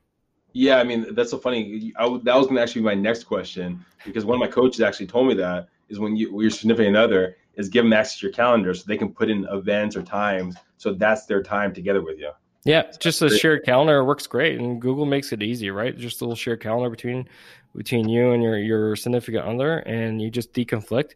Yeah, 0.53 0.77
I 0.77 0.83
mean 0.83 1.13
that's 1.15 1.31
so 1.31 1.37
funny. 1.37 1.93
I, 1.97 2.07
that 2.23 2.35
was 2.35 2.45
going 2.45 2.57
to 2.57 2.61
actually 2.61 2.81
be 2.81 2.85
my 2.85 2.93
next 2.93 3.25
question 3.25 3.83
because 4.05 4.25
one 4.25 4.35
of 4.35 4.39
my 4.39 4.53
coaches 4.53 4.81
actually 4.81 5.07
told 5.07 5.27
me 5.27 5.33
that 5.35 5.67
is 5.89 5.99
when 5.99 6.15
you 6.15 6.41
your 6.41 6.51
significant 6.51 6.95
other 6.95 7.37
is 7.55 7.69
give 7.69 7.85
them 7.85 7.93
access 7.93 8.19
to 8.19 8.27
your 8.27 8.33
calendar 8.33 8.73
so 8.73 8.83
they 8.85 8.97
can 8.97 9.11
put 9.11 9.29
in 9.29 9.45
events 9.51 9.95
or 9.95 10.03
times 10.03 10.55
so 10.77 10.93
that's 10.93 11.25
their 11.25 11.41
time 11.41 11.73
together 11.73 12.01
with 12.01 12.19
you. 12.19 12.31
Yeah, 12.65 12.91
just 12.99 13.21
a 13.21 13.29
shared 13.29 13.63
calendar 13.63 14.03
works 14.03 14.25
great, 14.25 14.59
and 14.59 14.81
Google 14.81 15.05
makes 15.05 15.31
it 15.31 15.43
easy, 15.43 15.69
right? 15.69 15.95
Just 15.95 16.21
a 16.21 16.23
little 16.23 16.35
shared 16.35 16.61
calendar 16.61 16.89
between 16.89 17.29
between 17.75 18.09
you 18.09 18.31
and 18.31 18.41
your 18.41 18.57
your 18.57 18.95
significant 18.95 19.45
other, 19.45 19.77
and 19.77 20.19
you 20.19 20.31
just 20.31 20.51
deconflict. 20.51 21.11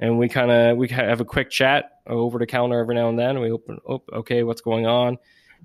And 0.00 0.18
we 0.18 0.30
kind 0.30 0.50
of 0.50 0.78
we 0.78 0.88
have 0.88 1.20
a 1.20 1.24
quick 1.24 1.50
chat 1.50 2.00
over 2.06 2.38
the 2.38 2.46
calendar 2.46 2.78
every 2.78 2.94
now 2.94 3.10
and 3.10 3.18
then. 3.18 3.38
We 3.38 3.50
open, 3.50 3.78
oh, 3.86 4.02
okay, 4.14 4.44
what's 4.44 4.62
going 4.62 4.86
on? 4.86 5.18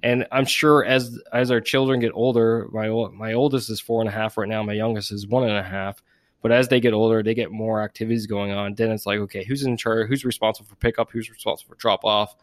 And 0.04 0.28
I'm 0.30 0.46
sure 0.46 0.84
as 0.84 1.18
as 1.32 1.52
our 1.52 1.62
children 1.62 2.02
get 2.02 2.12
older, 2.14 2.68
my 2.74 2.90
my 3.14 3.34
oldest 3.34 3.70
is 3.70 3.80
four 3.80 4.02
and 4.02 4.10
a 4.10 4.14
half 4.14 4.38
right 4.38 4.48
now. 4.48 4.62
My 4.64 4.74
youngest 4.74 5.14
is 5.14 5.26
one 5.26 5.44
and 5.48 5.58
a 5.58 5.64
half. 5.64 6.04
But 6.42 6.52
as 6.52 6.68
they 6.68 6.80
get 6.80 6.94
older, 6.94 7.24
they 7.24 7.34
get 7.34 7.52
more 7.52 7.82
activities 7.82 8.26
going 8.26 8.52
on. 8.52 8.76
Then 8.76 8.92
it's 8.92 9.06
like, 9.06 9.20
okay, 9.20 9.44
who's 9.44 9.64
in 9.64 9.78
charge? 9.78 10.08
Who's 10.08 10.24
responsible 10.24 10.70
for 10.70 10.76
pickup? 10.76 11.12
Who's 11.12 11.30
responsible 11.30 11.76
for 11.76 11.80
drop 11.80 12.06
off? 12.06 12.36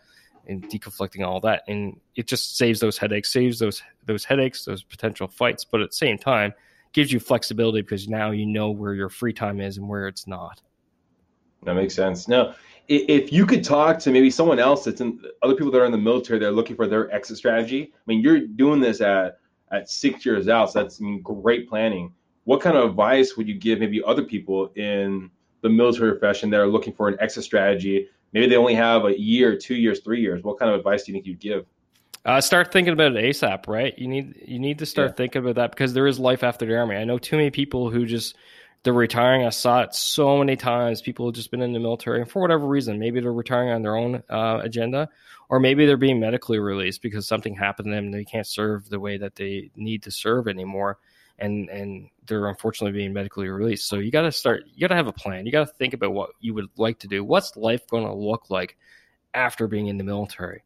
And 0.48 0.62
deconflicting 0.68 1.26
all 1.26 1.40
that, 1.40 1.64
and 1.66 1.98
it 2.14 2.28
just 2.28 2.56
saves 2.56 2.78
those 2.78 2.96
headaches, 2.96 3.32
saves 3.32 3.58
those 3.58 3.82
those 4.04 4.24
headaches, 4.24 4.64
those 4.64 4.82
potential 4.82 5.26
fights. 5.26 5.64
But 5.64 5.80
at 5.80 5.90
the 5.90 5.96
same 5.96 6.18
time, 6.18 6.54
gives 6.92 7.12
you 7.12 7.18
flexibility 7.18 7.82
because 7.82 8.08
now 8.08 8.30
you 8.30 8.46
know 8.46 8.70
where 8.70 8.94
your 8.94 9.08
free 9.08 9.32
time 9.32 9.60
is 9.60 9.76
and 9.76 9.88
where 9.88 10.06
it's 10.06 10.26
not. 10.26 10.62
That 11.64 11.74
makes 11.74 11.94
sense. 11.94 12.28
Now, 12.28 12.54
if 12.88 13.32
you 13.32 13.44
could 13.44 13.64
talk 13.64 13.98
to 14.00 14.10
maybe 14.10 14.30
someone 14.30 14.58
else 14.58 14.84
that's 14.84 15.00
in 15.00 15.20
other 15.42 15.54
people 15.54 15.72
that 15.72 15.80
are 15.80 15.86
in 15.86 15.92
the 15.92 15.98
military 15.98 16.38
that 16.38 16.46
are 16.46 16.52
looking 16.52 16.76
for 16.76 16.86
their 16.86 17.12
exit 17.12 17.36
strategy. 17.36 17.92
I 17.92 18.00
mean, 18.06 18.20
you're 18.20 18.40
doing 18.40 18.80
this 18.80 19.00
at 19.00 19.38
at 19.72 19.90
six 19.90 20.24
years 20.24 20.48
out, 20.48 20.70
so 20.70 20.80
that's 20.80 21.00
great 21.22 21.68
planning. 21.68 22.12
What 22.44 22.60
kind 22.60 22.76
of 22.76 22.90
advice 22.90 23.36
would 23.36 23.48
you 23.48 23.54
give 23.54 23.80
maybe 23.80 24.00
other 24.04 24.22
people 24.22 24.70
in 24.76 25.30
the 25.62 25.68
military 25.68 26.12
profession 26.12 26.50
that 26.50 26.60
are 26.60 26.68
looking 26.68 26.92
for 26.92 27.08
an 27.08 27.16
exit 27.18 27.42
strategy? 27.42 28.08
Maybe 28.32 28.46
they 28.48 28.56
only 28.56 28.74
have 28.74 29.04
a 29.04 29.18
year, 29.18 29.56
two 29.56 29.74
years, 29.76 30.00
three 30.00 30.20
years. 30.20 30.42
What 30.42 30.58
kind 30.58 30.70
of 30.70 30.78
advice 30.78 31.04
do 31.04 31.12
you 31.12 31.16
think 31.16 31.26
you'd 31.26 31.40
give? 31.40 31.66
Uh, 32.26 32.40
start 32.40 32.72
thinking 32.72 32.92
about 32.92 33.14
it 33.14 33.24
ASAP, 33.24 33.68
right? 33.68 33.96
You 33.96 34.08
need 34.08 34.42
you 34.44 34.58
need 34.58 34.80
to 34.80 34.86
start 34.86 35.10
yeah. 35.10 35.14
thinking 35.14 35.42
about 35.42 35.54
that 35.54 35.70
because 35.70 35.94
there 35.94 36.08
is 36.08 36.18
life 36.18 36.42
after 36.42 36.66
the 36.66 36.76
army. 36.76 36.96
I 36.96 37.04
know 37.04 37.18
too 37.18 37.36
many 37.36 37.50
people 37.50 37.88
who 37.88 38.04
just 38.04 38.36
they're 38.82 38.92
retiring. 38.92 39.46
I 39.46 39.50
saw 39.50 39.82
it 39.82 39.94
so 39.94 40.38
many 40.38 40.56
times. 40.56 41.00
People 41.00 41.26
have 41.26 41.36
just 41.36 41.52
been 41.52 41.62
in 41.62 41.72
the 41.72 41.78
military, 41.78 42.20
and 42.20 42.28
for 42.28 42.42
whatever 42.42 42.66
reason, 42.66 42.98
maybe 42.98 43.20
they're 43.20 43.32
retiring 43.32 43.70
on 43.70 43.82
their 43.82 43.96
own 43.96 44.24
uh, 44.28 44.60
agenda, 44.60 45.08
or 45.48 45.60
maybe 45.60 45.86
they're 45.86 45.96
being 45.96 46.18
medically 46.18 46.58
released 46.58 47.00
because 47.00 47.28
something 47.28 47.54
happened 47.54 47.86
to 47.86 47.90
them. 47.92 48.06
And 48.06 48.14
they 48.14 48.24
can't 48.24 48.46
serve 48.46 48.88
the 48.88 48.98
way 48.98 49.18
that 49.18 49.36
they 49.36 49.70
need 49.76 50.02
to 50.02 50.10
serve 50.10 50.48
anymore, 50.48 50.98
and 51.38 51.68
and 51.68 52.08
they're 52.26 52.48
unfortunately 52.48 52.98
being 52.98 53.12
medically 53.12 53.48
released. 53.48 53.88
So 53.88 53.96
you 53.96 54.10
got 54.10 54.22
to 54.22 54.32
start. 54.32 54.64
You 54.74 54.80
got 54.80 54.88
to 54.88 54.96
have 54.96 55.06
a 55.06 55.12
plan. 55.12 55.46
You 55.46 55.52
got 55.52 55.66
to 55.66 55.72
think 55.74 55.94
about 55.94 56.12
what 56.12 56.30
you 56.40 56.54
would 56.54 56.68
like 56.76 56.98
to 57.00 57.08
do. 57.08 57.24
What's 57.24 57.56
life 57.56 57.86
going 57.86 58.04
to 58.04 58.12
look 58.12 58.50
like 58.50 58.76
after 59.34 59.66
being 59.66 59.86
in 59.86 59.98
the 59.98 60.04
military? 60.04 60.64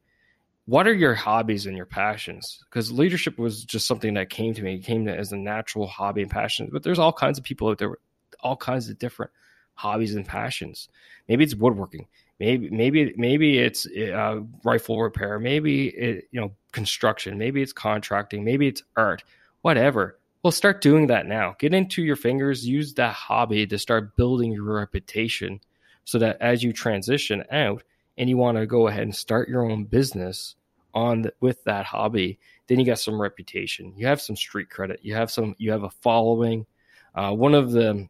What 0.67 0.87
are 0.87 0.95
your 0.95 1.15
hobbies 1.15 1.67
and 1.67 1.77
your 1.77 1.87
passions? 1.87 2.63
Because 2.65 2.93
leadership 2.93 3.39
was 3.39 3.65
just 3.65 3.87
something 3.87 4.15
that 4.15 4.31
came 4.31 4.55
to 4.55 4.63
me. 4.63 4.77
It 4.77 4.85
came 4.85 5.05
to, 5.07 5.17
as 5.17 5.33
a 5.33 5.37
natural 5.37 5.87
hobby 5.87 6.23
and 6.23 6.31
passion. 6.31 6.69
But 6.73 6.83
there's 6.83 6.99
all 6.99 7.13
kinds 7.13 7.39
of 7.39 7.45
people 7.45 7.69
out 7.69 7.79
there 7.79 7.97
all 8.43 8.57
kinds 8.57 8.89
of 8.89 8.99
different 8.99 9.33
hobbies 9.75 10.15
and 10.15 10.27
passions. 10.27 10.89
Maybe 11.29 11.45
it's 11.45 11.55
woodworking. 11.55 12.07
Maybe 12.39 12.71
maybe 12.71 13.13
maybe 13.17 13.59
it's 13.59 13.87
uh, 13.87 14.41
rifle 14.65 15.01
repair. 15.01 15.39
Maybe 15.39 15.89
it, 15.89 16.29
you 16.31 16.41
know 16.41 16.53
construction. 16.73 17.37
Maybe 17.37 17.61
it's 17.61 17.73
contracting. 17.73 18.45
Maybe 18.45 18.67
it's 18.67 18.83
art. 18.97 19.23
Whatever. 19.63 20.19
Well, 20.43 20.53
start 20.53 20.81
doing 20.81 21.09
that 21.09 21.27
now. 21.27 21.55
Get 21.59 21.75
into 21.75 22.03
your 22.03 22.17
fingers. 22.17 22.67
Use 22.67 22.95
that 22.95 23.13
hobby 23.13 23.67
to 23.67 23.79
start 23.79 24.17
building 24.17 24.53
your 24.53 24.65
reputation, 24.65 25.61
so 26.05 26.19
that 26.19 26.39
as 26.41 26.63
you 26.63 26.73
transition 26.73 27.45
out 27.51 27.83
and 28.17 28.29
you 28.29 28.39
want 28.39 28.57
to 28.57 28.67
go 28.67 28.89
ahead 28.89 29.03
and 29.03 29.15
start 29.15 29.51
your 29.51 29.71
own 29.71 29.85
business 29.85 30.57
on 30.95 31.23
the, 31.23 31.33
with 31.41 31.63
that 31.65 31.85
hobby, 31.85 32.39
then 32.69 32.81
you 32.81 32.87
got 32.87 32.99
some 32.99 33.21
reputation. 33.21 33.93
You 33.97 34.07
have 34.07 34.21
some 34.21 34.35
street 34.35 34.71
credit. 34.71 35.01
You 35.03 35.15
have 35.15 35.31
some. 35.31 35.55
You 35.59 35.73
have 35.73 35.83
a 35.83 35.91
following. 35.91 36.67
Uh, 37.15 37.33
one 37.33 37.55
of 37.55 37.73
the 37.73 38.09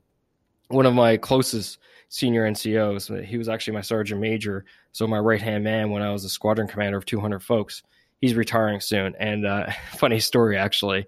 one 0.69 0.87
of 0.87 0.95
my 0.95 1.17
closest 1.17 1.79
senior 2.11 2.49
NCOs. 2.49 3.25
He 3.25 3.39
was 3.39 3.49
actually 3.49 3.75
my 3.75 3.81
sergeant 3.81 4.21
major, 4.21 4.65
so 4.93 5.07
my 5.07 5.19
right 5.19 5.43
hand 5.43 5.65
man 5.65 5.91
when 5.91 6.03
I 6.03 6.13
was 6.13 6.25
a 6.25 6.29
squadron 6.29 6.69
commander 6.69 6.99
of 6.99 7.07
200 7.07 7.41
folks. 7.41 7.83
He's 8.21 8.35
retiring 8.35 8.81
soon, 8.81 9.15
and 9.19 9.47
uh, 9.47 9.71
funny 9.97 10.21
story 10.21 10.57
actually. 10.57 11.07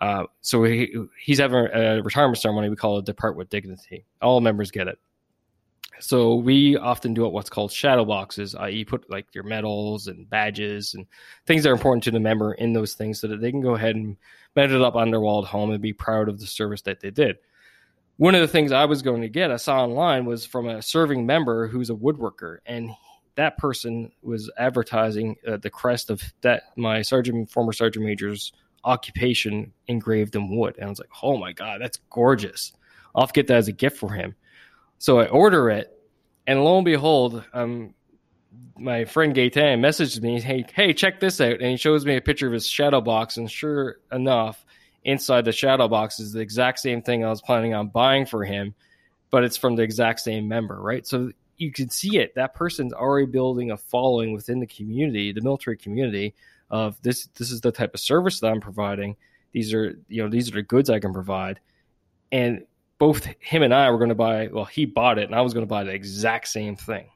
Uh, 0.00 0.24
so 0.40 0.62
he, 0.64 0.94
he's 1.20 1.38
having 1.38 1.66
a 1.72 2.02
retirement 2.02 2.38
ceremony 2.38 2.68
we 2.68 2.76
call 2.76 2.98
it 2.98 3.04
"Depart 3.04 3.36
with 3.36 3.48
Dignity." 3.48 4.04
All 4.22 4.40
members 4.40 4.70
get 4.70 4.88
it. 4.88 4.98
So 6.00 6.36
we 6.36 6.76
often 6.76 7.12
do 7.12 7.26
what's 7.26 7.50
called 7.50 7.72
shadow 7.72 8.04
boxes, 8.04 8.54
i.e., 8.54 8.84
put 8.84 9.10
like 9.10 9.26
your 9.34 9.42
medals 9.42 10.06
and 10.06 10.30
badges 10.30 10.94
and 10.94 11.06
things 11.46 11.64
that 11.64 11.70
are 11.70 11.72
important 11.72 12.04
to 12.04 12.12
the 12.12 12.20
member 12.20 12.54
in 12.54 12.72
those 12.72 12.94
things, 12.94 13.20
so 13.20 13.26
that 13.26 13.40
they 13.40 13.50
can 13.50 13.60
go 13.60 13.74
ahead 13.74 13.96
and 13.96 14.16
mount 14.54 14.70
it 14.70 14.80
up 14.80 14.94
on 14.94 15.10
their 15.10 15.20
wall 15.20 15.42
at 15.42 15.48
home 15.48 15.70
and 15.70 15.82
be 15.82 15.92
proud 15.92 16.28
of 16.28 16.38
the 16.38 16.46
service 16.46 16.82
that 16.82 17.00
they 17.00 17.10
did 17.10 17.38
one 18.18 18.34
of 18.34 18.40
the 18.40 18.48
things 18.48 18.72
I 18.72 18.84
was 18.84 19.00
going 19.00 19.22
to 19.22 19.28
get, 19.28 19.50
I 19.50 19.56
saw 19.56 19.84
online, 19.84 20.26
was 20.26 20.44
from 20.44 20.68
a 20.68 20.82
serving 20.82 21.24
member 21.24 21.68
who's 21.68 21.88
a 21.88 21.94
woodworker, 21.94 22.58
and 22.66 22.90
that 23.36 23.56
person 23.58 24.10
was 24.22 24.50
advertising 24.58 25.36
uh, 25.46 25.56
the 25.56 25.70
crest 25.70 26.10
of 26.10 26.20
that 26.40 26.64
my 26.76 27.00
sergeant, 27.00 27.48
former 27.48 27.72
sergeant 27.72 28.04
major's 28.04 28.52
occupation 28.84 29.72
engraved 29.86 30.36
in 30.36 30.56
wood, 30.56 30.76
and 30.76 30.86
I 30.86 30.88
was 30.88 30.98
like, 30.98 31.10
oh 31.22 31.36
my 31.36 31.52
god, 31.52 31.80
that's 31.80 31.98
gorgeous! 32.10 32.72
I'll 33.14 33.26
get 33.26 33.46
that 33.48 33.56
as 33.56 33.68
a 33.68 33.72
gift 33.72 33.96
for 33.98 34.12
him. 34.12 34.34
So 34.98 35.18
I 35.18 35.26
order 35.26 35.70
it, 35.70 35.98
and 36.46 36.64
lo 36.64 36.76
and 36.76 36.84
behold, 36.84 37.44
um, 37.52 37.94
my 38.76 39.04
friend 39.04 39.34
Gaetan 39.34 39.80
messaged 39.80 40.22
me, 40.22 40.40
hey, 40.40 40.64
hey, 40.74 40.92
check 40.92 41.20
this 41.20 41.40
out, 41.40 41.60
and 41.60 41.70
he 41.70 41.76
shows 41.76 42.06
me 42.06 42.16
a 42.16 42.20
picture 42.20 42.46
of 42.46 42.52
his 42.52 42.66
shadow 42.66 43.00
box, 43.00 43.36
and 43.36 43.50
sure 43.50 43.98
enough 44.12 44.64
inside 45.04 45.44
the 45.44 45.52
shadow 45.52 45.88
box 45.88 46.20
is 46.20 46.32
the 46.32 46.40
exact 46.40 46.80
same 46.80 47.02
thing 47.02 47.24
I 47.24 47.30
was 47.30 47.42
planning 47.42 47.74
on 47.74 47.88
buying 47.88 48.26
for 48.26 48.44
him, 48.44 48.74
but 49.30 49.44
it's 49.44 49.56
from 49.56 49.76
the 49.76 49.82
exact 49.82 50.20
same 50.20 50.48
member, 50.48 50.80
right? 50.80 51.06
So 51.06 51.30
you 51.56 51.72
can 51.72 51.90
see 51.90 52.18
it. 52.18 52.34
That 52.34 52.54
person's 52.54 52.92
already 52.92 53.26
building 53.26 53.70
a 53.70 53.76
following 53.76 54.32
within 54.32 54.60
the 54.60 54.66
community, 54.66 55.32
the 55.32 55.40
military 55.40 55.76
community 55.76 56.34
of 56.70 57.00
this 57.02 57.26
this 57.34 57.50
is 57.50 57.60
the 57.60 57.72
type 57.72 57.94
of 57.94 58.00
service 58.00 58.40
that 58.40 58.48
I'm 58.48 58.60
providing. 58.60 59.16
These 59.52 59.72
are 59.74 59.98
you 60.08 60.22
know, 60.22 60.28
these 60.28 60.48
are 60.48 60.54
the 60.54 60.62
goods 60.62 60.90
I 60.90 61.00
can 61.00 61.12
provide. 61.12 61.60
And 62.30 62.66
both 62.98 63.26
him 63.40 63.62
and 63.62 63.72
I 63.72 63.90
were 63.90 63.98
going 63.98 64.10
to 64.10 64.14
buy, 64.14 64.48
well, 64.48 64.64
he 64.64 64.84
bought 64.84 65.18
it 65.18 65.24
and 65.24 65.34
I 65.34 65.40
was 65.40 65.54
going 65.54 65.64
to 65.64 65.70
buy 65.70 65.84
the 65.84 65.92
exact 65.92 66.48
same 66.48 66.76
thing. 66.76 67.08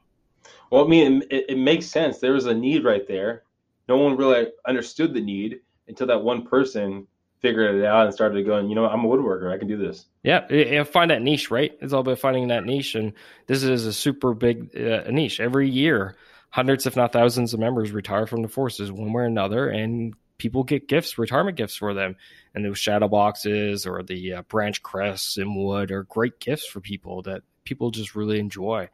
Well, 0.71 0.85
I 0.85 0.87
mean, 0.87 1.23
it, 1.29 1.45
it 1.49 1.57
makes 1.57 1.85
sense. 1.85 2.19
There 2.19 2.33
was 2.33 2.45
a 2.45 2.53
need 2.53 2.83
right 2.83 3.07
there. 3.07 3.43
No 3.87 3.97
one 3.97 4.15
really 4.15 4.47
understood 4.65 5.13
the 5.13 5.21
need 5.21 5.59
until 5.87 6.07
that 6.07 6.23
one 6.23 6.47
person 6.47 7.05
figured 7.41 7.75
it 7.75 7.85
out 7.85 8.05
and 8.05 8.13
started 8.13 8.45
going, 8.45 8.69
you 8.69 8.75
know, 8.75 8.85
I'm 8.85 9.03
a 9.03 9.07
woodworker. 9.07 9.53
I 9.53 9.57
can 9.57 9.67
do 9.67 9.77
this. 9.77 10.05
Yeah, 10.23 10.39
And 10.47 10.87
find 10.87 11.11
that 11.11 11.21
niche, 11.21 11.51
right? 11.51 11.77
It's 11.81 11.91
all 11.91 11.99
about 11.99 12.19
finding 12.19 12.47
that 12.47 12.63
niche, 12.63 12.95
and 12.95 13.13
this 13.47 13.63
is 13.63 13.85
a 13.85 13.91
super 13.91 14.33
big 14.33 14.75
uh, 14.75 15.11
niche. 15.11 15.41
Every 15.41 15.69
year, 15.69 16.15
hundreds, 16.53 16.85
if 16.85 16.95
not 16.95 17.11
thousands, 17.11 17.55
of 17.55 17.59
members 17.59 17.91
retire 17.91 18.27
from 18.27 18.43
the 18.43 18.47
forces 18.47 18.91
one 18.91 19.11
way 19.11 19.23
or 19.23 19.25
another, 19.25 19.69
and 19.69 20.13
people 20.37 20.63
get 20.63 20.87
gifts, 20.87 21.17
retirement 21.17 21.57
gifts 21.57 21.75
for 21.75 21.95
them. 21.95 22.15
And 22.53 22.63
those 22.63 22.77
shadow 22.77 23.07
boxes 23.07 23.87
or 23.87 24.03
the 24.03 24.33
uh, 24.33 24.41
branch 24.43 24.83
crests 24.83 25.37
in 25.39 25.55
wood 25.55 25.89
are 25.89 26.03
great 26.03 26.39
gifts 26.39 26.67
for 26.67 26.79
people 26.79 27.23
that 27.23 27.41
people 27.63 27.89
just 27.89 28.13
really 28.13 28.39
enjoy. 28.39 28.89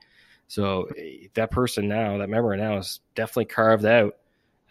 So 0.48 0.88
eh, 0.98 1.28
that 1.34 1.52
person 1.52 1.90
now, 1.90 2.20
that 2.20 2.30
member 2.30 2.56
now, 2.56 2.78
is 2.78 3.02
definitely 3.14 3.46
carved 3.46 3.84
out 3.84 4.16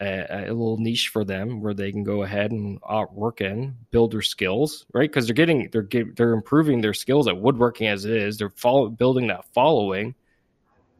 a, 0.01 0.47
a, 0.47 0.53
little 0.53 0.79
niche 0.79 1.11
for 1.13 1.25
them 1.25 1.61
where 1.61 1.75
they 1.75 1.93
can 1.93 2.05
go 2.05 2.23
ahead 2.23 2.53
and 2.53 2.79
uh, 2.89 3.05
work 3.13 3.43
in, 3.43 3.77
build 3.91 4.13
their 4.13 4.23
skills, 4.23 4.87
right? 4.95 5.11
Because 5.11 5.27
they're 5.27 5.35
getting 5.35 5.69
they're 5.73 5.89
they're 6.17 6.33
improving 6.33 6.81
their 6.81 6.95
skills 6.95 7.29
at 7.29 7.37
woodworking 7.37 7.87
as 7.87 8.07
it 8.07 8.17
is. 8.17 8.39
They're 8.39 8.49
follow, 8.49 8.89
building 8.89 9.27
that 9.27 9.45
following, 9.53 10.15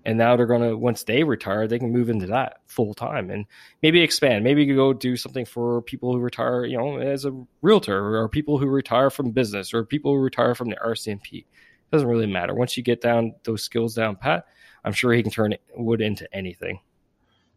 and 0.09 0.17
now 0.17 0.35
they're 0.37 0.47
gonna 0.47 0.75
once 0.75 1.03
they 1.03 1.23
retire, 1.23 1.69
they 1.69 1.79
can 1.79 1.93
move 1.93 2.09
into 2.09 2.27
that 2.29 2.63
full 2.67 2.95
time 2.95 3.29
and 3.29 3.45
maybe 3.83 4.01
expand. 4.01 4.43
Maybe 4.43 4.65
you 4.65 4.75
go 4.75 4.95
do 4.95 5.19
something 5.19 5.45
for 5.45 5.83
people 5.83 6.15
who 6.15 6.19
retire, 6.19 6.65
you 6.65 6.79
know, 6.79 6.97
as 6.97 7.27
a 7.27 7.45
realtor 7.61 8.17
or 8.17 8.27
people 8.27 8.57
who 8.57 8.69
retire 8.69 9.11
from 9.11 9.33
business 9.33 9.75
or 9.75 9.85
people 9.85 10.15
who 10.15 10.23
retire 10.23 10.55
from 10.55 10.71
the 10.71 10.77
RCMP. 10.77 11.41
It 11.41 11.47
doesn't 11.93 12.09
really 12.09 12.27
matter. 12.27 12.55
Once 12.55 12.75
you 12.75 12.83
get 12.83 13.03
down 13.03 13.35
those 13.45 13.63
skills 13.63 13.95
down 13.95 14.17
pat, 14.17 14.47
I'm 14.83 14.95
sure 14.95 15.13
he 15.13 15.23
can 15.23 15.31
turn 15.31 15.55
wood 15.77 16.01
into 16.01 16.27
anything. 16.35 16.81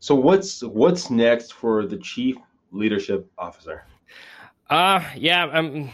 So 0.01 0.13
what's 0.13 0.61
what's 0.61 1.09
next 1.09 1.53
for 1.53 1.85
the 1.85 1.99
chief 1.99 2.35
leadership 2.73 3.31
officer? 3.37 3.85
Uh 4.69 5.01
yeah, 5.15 5.45
I'm 5.45 5.89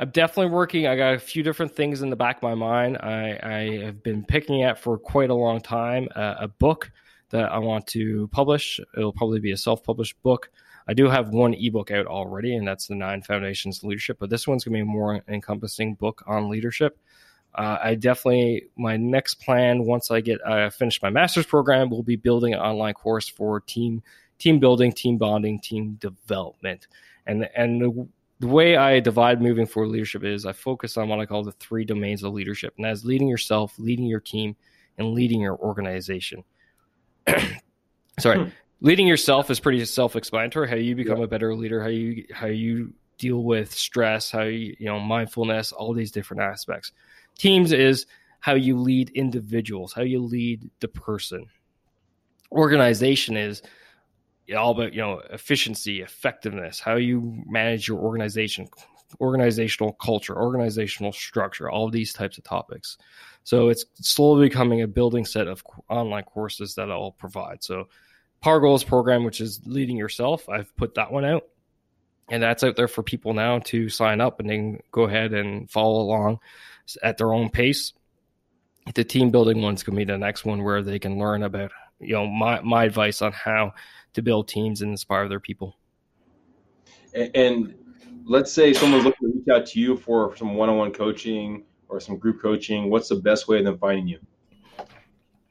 I'm 0.00 0.08
definitely 0.08 0.50
working. 0.50 0.86
I 0.86 0.96
got 0.96 1.12
a 1.12 1.18
few 1.18 1.42
different 1.42 1.76
things 1.76 2.00
in 2.00 2.08
the 2.08 2.16
back 2.16 2.38
of 2.38 2.42
my 2.42 2.54
mind. 2.54 2.96
I, 3.02 3.38
I 3.42 3.84
have 3.84 4.02
been 4.02 4.24
picking 4.24 4.62
at 4.62 4.78
for 4.78 4.96
quite 4.96 5.28
a 5.28 5.34
long 5.34 5.60
time 5.60 6.08
uh, 6.16 6.36
a 6.38 6.48
book 6.48 6.90
that 7.28 7.52
I 7.52 7.58
want 7.58 7.86
to 7.88 8.26
publish. 8.28 8.80
It'll 8.96 9.12
probably 9.12 9.40
be 9.40 9.52
a 9.52 9.58
self-published 9.58 10.20
book. 10.22 10.50
I 10.88 10.94
do 10.94 11.06
have 11.06 11.28
one 11.28 11.52
ebook 11.52 11.90
out 11.90 12.06
already, 12.06 12.56
and 12.56 12.66
that's 12.66 12.86
the 12.86 12.94
Nine 12.94 13.20
Foundations 13.20 13.84
Leadership. 13.84 14.16
But 14.18 14.30
this 14.30 14.48
one's 14.48 14.64
going 14.64 14.72
to 14.72 14.78
be 14.78 14.80
a 14.80 14.86
more 14.86 15.22
encompassing 15.28 15.96
book 15.96 16.24
on 16.26 16.48
leadership. 16.48 16.98
Uh, 17.54 17.76
I 17.82 17.94
definitely 17.94 18.68
my 18.76 18.96
next 18.96 19.34
plan 19.34 19.84
once 19.84 20.10
I 20.10 20.22
get 20.22 20.40
uh, 20.46 20.70
finished 20.70 21.02
my 21.02 21.10
master's 21.10 21.44
program 21.44 21.90
will 21.90 22.02
be 22.02 22.16
building 22.16 22.54
an 22.54 22.60
online 22.60 22.94
course 22.94 23.28
for 23.28 23.60
team 23.60 24.02
team 24.38 24.60
building, 24.60 24.92
team 24.92 25.18
bonding, 25.18 25.60
team 25.60 25.98
development, 26.00 26.86
and 27.26 27.50
and 27.54 28.08
the, 28.40 28.46
way 28.46 28.76
I 28.76 29.00
divide 29.00 29.40
moving 29.40 29.66
forward 29.66 29.90
leadership 29.90 30.24
is 30.24 30.44
I 30.44 30.52
focus 30.52 30.96
on 30.96 31.08
what 31.08 31.20
I 31.20 31.26
call 31.26 31.44
the 31.44 31.52
three 31.52 31.84
domains 31.84 32.22
of 32.24 32.32
leadership, 32.32 32.74
and 32.76 32.84
that's 32.84 33.04
leading 33.04 33.28
yourself, 33.28 33.74
leading 33.78 34.06
your 34.06 34.20
team, 34.20 34.56
and 34.98 35.12
leading 35.14 35.40
your 35.40 35.56
organization. 35.56 36.44
Sorry, 38.18 38.38
hmm. 38.38 38.48
leading 38.80 39.06
yourself 39.06 39.50
is 39.50 39.60
pretty 39.60 39.84
self-explanatory. 39.84 40.68
How 40.68 40.76
you 40.76 40.94
become 40.96 41.18
yeah. 41.18 41.24
a 41.24 41.28
better 41.28 41.54
leader, 41.54 41.82
how 41.82 41.88
you 41.88 42.24
how 42.32 42.46
you 42.46 42.92
deal 43.20 43.44
with 43.44 43.72
stress, 43.72 44.30
how 44.30 44.42
you, 44.42 44.74
you 44.78 44.86
know, 44.86 44.98
mindfulness, 44.98 45.72
all 45.72 45.92
these 45.92 46.10
different 46.10 46.42
aspects. 46.42 46.92
Teams 47.38 47.70
is 47.70 48.06
how 48.40 48.54
you 48.54 48.78
lead 48.78 49.10
individuals, 49.10 49.92
how 49.92 50.02
you 50.02 50.20
lead 50.20 50.68
the 50.80 50.88
person. 50.88 51.46
Organization 52.50 53.36
is 53.36 53.62
all 54.56 54.72
about, 54.72 54.92
you 54.92 55.00
know, 55.00 55.20
efficiency, 55.30 56.02
effectiveness, 56.02 56.80
how 56.80 56.96
you 56.96 57.42
manage 57.46 57.88
your 57.88 57.98
organization, 57.98 58.68
organizational 59.20 59.92
culture, 59.94 60.36
organizational 60.36 61.12
structure, 61.12 61.70
all 61.70 61.88
these 61.88 62.12
types 62.12 62.38
of 62.38 62.44
topics. 62.44 62.98
So 63.44 63.68
it's 63.68 63.84
slowly 63.94 64.48
becoming 64.48 64.82
a 64.82 64.86
building 64.86 65.24
set 65.24 65.48
of 65.48 65.62
online 65.88 66.24
courses 66.24 66.74
that 66.74 66.90
I'll 66.90 67.12
provide. 67.12 67.62
So 67.62 67.88
Power 68.40 68.60
Goals 68.60 68.84
program, 68.84 69.24
which 69.24 69.40
is 69.40 69.60
leading 69.64 69.96
yourself, 69.96 70.48
I've 70.48 70.74
put 70.76 70.94
that 70.94 71.12
one 71.12 71.24
out. 71.24 71.44
And 72.30 72.42
that's 72.42 72.62
out 72.62 72.76
there 72.76 72.88
for 72.88 73.02
people 73.02 73.34
now 73.34 73.58
to 73.58 73.88
sign 73.88 74.20
up 74.20 74.38
and 74.38 74.48
then 74.48 74.78
go 74.92 75.02
ahead 75.02 75.32
and 75.32 75.68
follow 75.68 76.00
along 76.00 76.38
at 77.02 77.18
their 77.18 77.32
own 77.32 77.50
pace. 77.50 77.92
The 78.94 79.04
team 79.04 79.30
building 79.30 79.62
one's 79.62 79.82
to 79.82 79.90
be 79.90 80.04
the 80.04 80.16
next 80.16 80.44
one 80.44 80.62
where 80.62 80.82
they 80.82 80.98
can 80.98 81.18
learn 81.18 81.42
about, 81.42 81.72
you 81.98 82.14
know, 82.14 82.26
my, 82.26 82.60
my 82.60 82.84
advice 82.84 83.20
on 83.20 83.32
how 83.32 83.74
to 84.14 84.22
build 84.22 84.48
teams 84.48 84.82
and 84.82 84.90
inspire 84.90 85.28
their 85.28 85.40
people. 85.40 85.76
And, 87.14 87.30
and 87.34 87.74
let's 88.24 88.52
say 88.52 88.72
someone's 88.72 89.04
looking 89.04 89.30
to 89.30 89.36
reach 89.38 89.48
out 89.54 89.66
to 89.66 89.80
you 89.80 89.96
for 89.96 90.36
some 90.36 90.54
one-on-one 90.54 90.92
coaching 90.92 91.64
or 91.88 92.00
some 92.00 92.18
group 92.18 92.40
coaching. 92.40 92.90
What's 92.90 93.08
the 93.08 93.16
best 93.16 93.48
way 93.48 93.58
of 93.58 93.64
them 93.64 93.78
finding 93.78 94.08
you? 94.08 94.18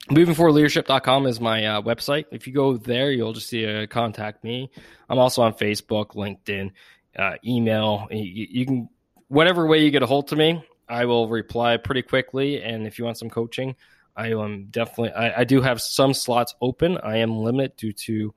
movingforwardleadership.com 0.10 1.28
is 1.28 1.40
my 1.40 1.66
uh, 1.66 1.82
website. 1.82 2.26
If 2.32 2.48
you 2.48 2.54
go 2.54 2.78
there, 2.78 3.12
you'll 3.12 3.34
just 3.34 3.48
see 3.48 3.64
a 3.64 3.88
contact 3.88 4.44
me. 4.44 4.72
I'm 5.10 5.20
also 5.20 5.42
on 5.42 5.54
Facebook, 5.54 6.16
LinkedIn, 6.16 6.72
uh, 7.18 7.34
email. 7.46 8.08
You, 8.10 8.48
you, 8.50 8.66
can, 8.66 8.90
whatever 9.28 9.68
way 9.68 9.84
you 9.84 9.92
get 9.92 10.02
a 10.02 10.08
hold 10.08 10.30
to 10.30 10.36
me, 10.36 10.64
I 10.88 11.06
will 11.06 11.30
reply 11.30 11.78
pretty 11.78 12.02
quickly. 12.02 12.62
And 12.62 12.88
if 12.88 12.98
you 12.98 13.06
want 13.06 13.18
some 13.18 13.30
coaching, 13.30 13.76
I 14.16 14.32
am 14.32 14.68
definitely, 14.72 15.12
I, 15.12 15.42
I 15.42 15.44
do 15.44 15.62
have 15.62 15.80
some 15.82 16.14
slots 16.14 16.56
open. 16.60 16.98
I 16.98 17.18
am 17.18 17.38
limited 17.38 17.76
due 17.78 17.94
to 17.94 18.34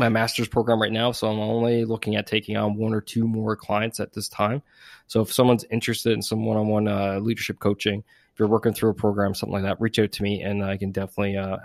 my 0.00 0.08
master's 0.08 0.48
program 0.48 0.82
right 0.82 0.90
now. 0.90 1.12
So 1.12 1.28
I'm 1.28 1.38
only 1.38 1.84
looking 1.84 2.16
at 2.16 2.26
taking 2.26 2.56
on 2.56 2.76
one 2.76 2.92
or 2.92 3.00
two 3.00 3.28
more 3.28 3.54
clients 3.54 4.00
at 4.00 4.12
this 4.12 4.28
time. 4.28 4.62
So 5.06 5.20
if 5.20 5.32
someone's 5.32 5.64
interested 5.70 6.12
in 6.12 6.22
some 6.22 6.44
one-on-one 6.44 6.88
uh, 6.88 7.18
leadership 7.20 7.60
coaching, 7.60 8.02
if 8.32 8.38
you're 8.38 8.48
working 8.48 8.72
through 8.72 8.90
a 8.90 8.94
program, 8.94 9.34
something 9.34 9.52
like 9.52 9.62
that, 9.62 9.80
reach 9.80 9.98
out 9.98 10.10
to 10.12 10.22
me 10.22 10.42
and 10.42 10.64
I 10.64 10.76
can 10.76 10.90
definitely 10.90 11.36
uh, 11.36 11.58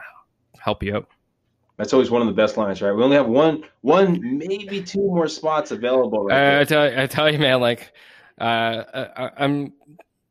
help 0.60 0.84
you 0.84 0.96
out. 0.96 1.08
That's 1.78 1.94
always 1.94 2.10
one 2.10 2.22
of 2.22 2.28
the 2.28 2.34
best 2.34 2.56
lines, 2.56 2.82
right? 2.82 2.94
We 2.94 3.04
only 3.04 3.18
have 3.18 3.28
one, 3.28 3.64
one, 3.82 4.38
maybe 4.38 4.82
two 4.82 5.00
more 5.00 5.28
spots 5.28 5.72
available. 5.72 6.26
Right 6.26 6.58
I, 6.58 6.62
I 6.62 6.64
tell, 6.64 6.90
you, 6.90 7.02
I 7.02 7.08
tell 7.08 7.32
you, 7.32 7.40
man, 7.40 7.60
like 7.60 7.92
uh, 8.40 8.84
I, 8.94 9.32
I'm. 9.38 9.74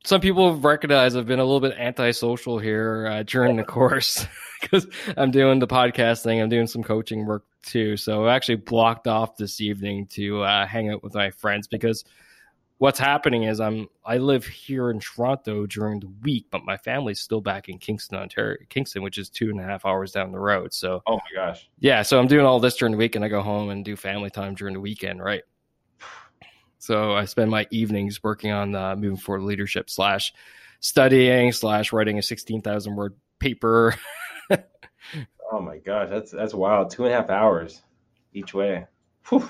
Some 0.07 0.21
people 0.21 0.57
recognize 0.57 1.17
I've 1.17 1.27
been 1.27 1.39
a 1.39 1.45
little 1.45 1.61
bit 1.61 1.79
antisocial 1.79 2.59
here 2.59 3.07
uh, 3.07 3.23
during 3.23 3.57
the 3.57 3.65
course 3.65 4.27
because 4.65 4.87
I'm 5.17 5.31
doing 5.31 5.59
the 5.59 5.67
podcasting. 5.67 6.43
I'm 6.43 6.49
doing 6.49 6.67
some 6.67 6.83
coaching 6.83 7.27
work 7.27 7.45
too. 7.63 7.97
So 7.97 8.27
I 8.27 8.35
actually 8.35 8.57
blocked 8.57 9.07
off 9.07 9.37
this 9.37 9.61
evening 9.61 10.07
to 10.09 10.43
uh, 10.43 10.67
hang 10.67 10.91
out 10.91 11.03
with 11.03 11.15
my 11.15 11.31
friends 11.31 11.67
because 11.67 12.05
what's 12.79 12.99
happening 12.99 13.45
is 13.45 13.61
I'm 13.61 13.89
I 14.05 14.19
live 14.19 14.45
here 14.47 14.91
in 14.91 15.01
Toronto 15.01 15.67
during 15.67 16.01
the 16.01 16.11
week, 16.23 16.47
but 16.51 16.65
my 16.65 16.77
family's 16.77 17.21
still 17.21 17.41
back 17.41 17.69
in 17.69 17.79
Kingston, 17.79 18.19
Ontario, 18.19 18.59
Kingston, 18.69 19.03
which 19.03 19.19
is 19.19 19.31
two 19.31 19.51
and 19.51 19.61
a 19.61 19.65
half 19.65 19.87
hours 19.87 20.13
down 20.13 20.33
the 20.33 20.39
road. 20.39 20.73
So 20.73 21.03
oh 21.07 21.17
my 21.17 21.35
gosh, 21.35 21.69
yeah. 21.79 22.03
So 22.03 22.19
I'm 22.19 22.27
doing 22.27 22.47
all 22.47 22.61
this 22.61 22.77
during 22.77 22.93
the 22.93 22.99
week, 22.99 23.17
and 23.17 23.25
I 23.25 23.29
go 23.29 23.43
home 23.43 23.71
and 23.71 23.85
do 23.85 23.97
family 23.97 24.31
time 24.31 24.55
during 24.55 24.75
the 24.75 24.81
weekend, 24.81 25.23
right? 25.23 25.43
So 26.79 27.13
I 27.13 27.25
spend 27.25 27.51
my 27.51 27.67
evenings 27.71 28.23
working 28.23 28.51
on 28.51 28.75
uh, 28.75 28.95
moving 28.97 29.17
forward 29.17 29.45
leadership 29.45 29.89
slash 29.89 30.35
studying 30.81 31.53
slash 31.53 31.93
writing 31.93 32.19
a 32.19 32.23
sixteen 32.23 32.61
thousand 32.61 32.97
word 32.97 33.15
paper. 33.39 33.95
oh 34.51 35.61
my 35.61 35.79
gosh, 35.79 36.09
that's 36.11 36.31
that's 36.31 36.55
wild. 36.55 36.91
Two 36.91 37.05
and 37.05 37.13
a 37.13 37.17
half 37.17 37.31
hours 37.31 37.83
each 38.33 38.55
way. 38.55 38.87
Whew. 39.29 39.49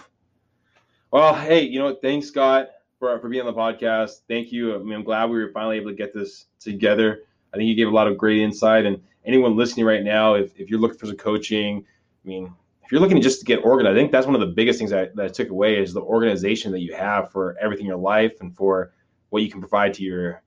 Well, 1.10 1.34
hey, 1.34 1.62
you 1.62 1.78
know 1.78 1.86
what? 1.86 2.02
Thanks, 2.02 2.28
Scott 2.28 2.68
for, 3.04 3.18
for 3.20 3.28
being 3.28 3.46
on 3.46 3.52
the 3.52 3.58
podcast. 3.58 4.22
Thank 4.28 4.50
you. 4.50 4.74
I 4.74 4.78
mean, 4.78 4.94
I'm 4.94 5.04
glad 5.04 5.28
we 5.28 5.36
were 5.36 5.50
finally 5.52 5.76
able 5.76 5.90
to 5.90 5.96
get 5.96 6.14
this 6.14 6.46
together. 6.58 7.22
I 7.52 7.56
think 7.56 7.68
you 7.68 7.74
gave 7.74 7.88
a 7.88 7.94
lot 7.94 8.06
of 8.08 8.16
great 8.16 8.40
insight. 8.40 8.86
And 8.86 9.00
anyone 9.26 9.56
listening 9.56 9.84
right 9.84 10.02
now, 10.02 10.34
if, 10.34 10.58
if 10.58 10.70
you're 10.70 10.80
looking 10.80 10.98
for 10.98 11.06
some 11.06 11.16
coaching, 11.16 11.84
I 12.24 12.28
mean, 12.28 12.52
if 12.82 12.90
you're 12.90 13.00
looking 13.00 13.16
to 13.18 13.22
just 13.22 13.40
to 13.40 13.44
get 13.44 13.64
organized, 13.64 13.94
I 13.94 14.00
think 14.00 14.10
that's 14.10 14.26
one 14.26 14.34
of 14.34 14.40
the 14.40 14.54
biggest 14.54 14.78
things 14.78 14.90
that, 14.90 15.14
that 15.16 15.24
I 15.26 15.28
took 15.28 15.50
away 15.50 15.76
is 15.78 15.92
the 15.92 16.00
organization 16.00 16.72
that 16.72 16.80
you 16.80 16.94
have 16.94 17.30
for 17.30 17.56
everything 17.60 17.84
in 17.84 17.88
your 17.88 17.98
life 17.98 18.40
and 18.40 18.56
for 18.56 18.92
what 19.30 19.42
you 19.42 19.50
can 19.50 19.60
provide 19.60 19.92
to 19.94 20.02
your 20.02 20.42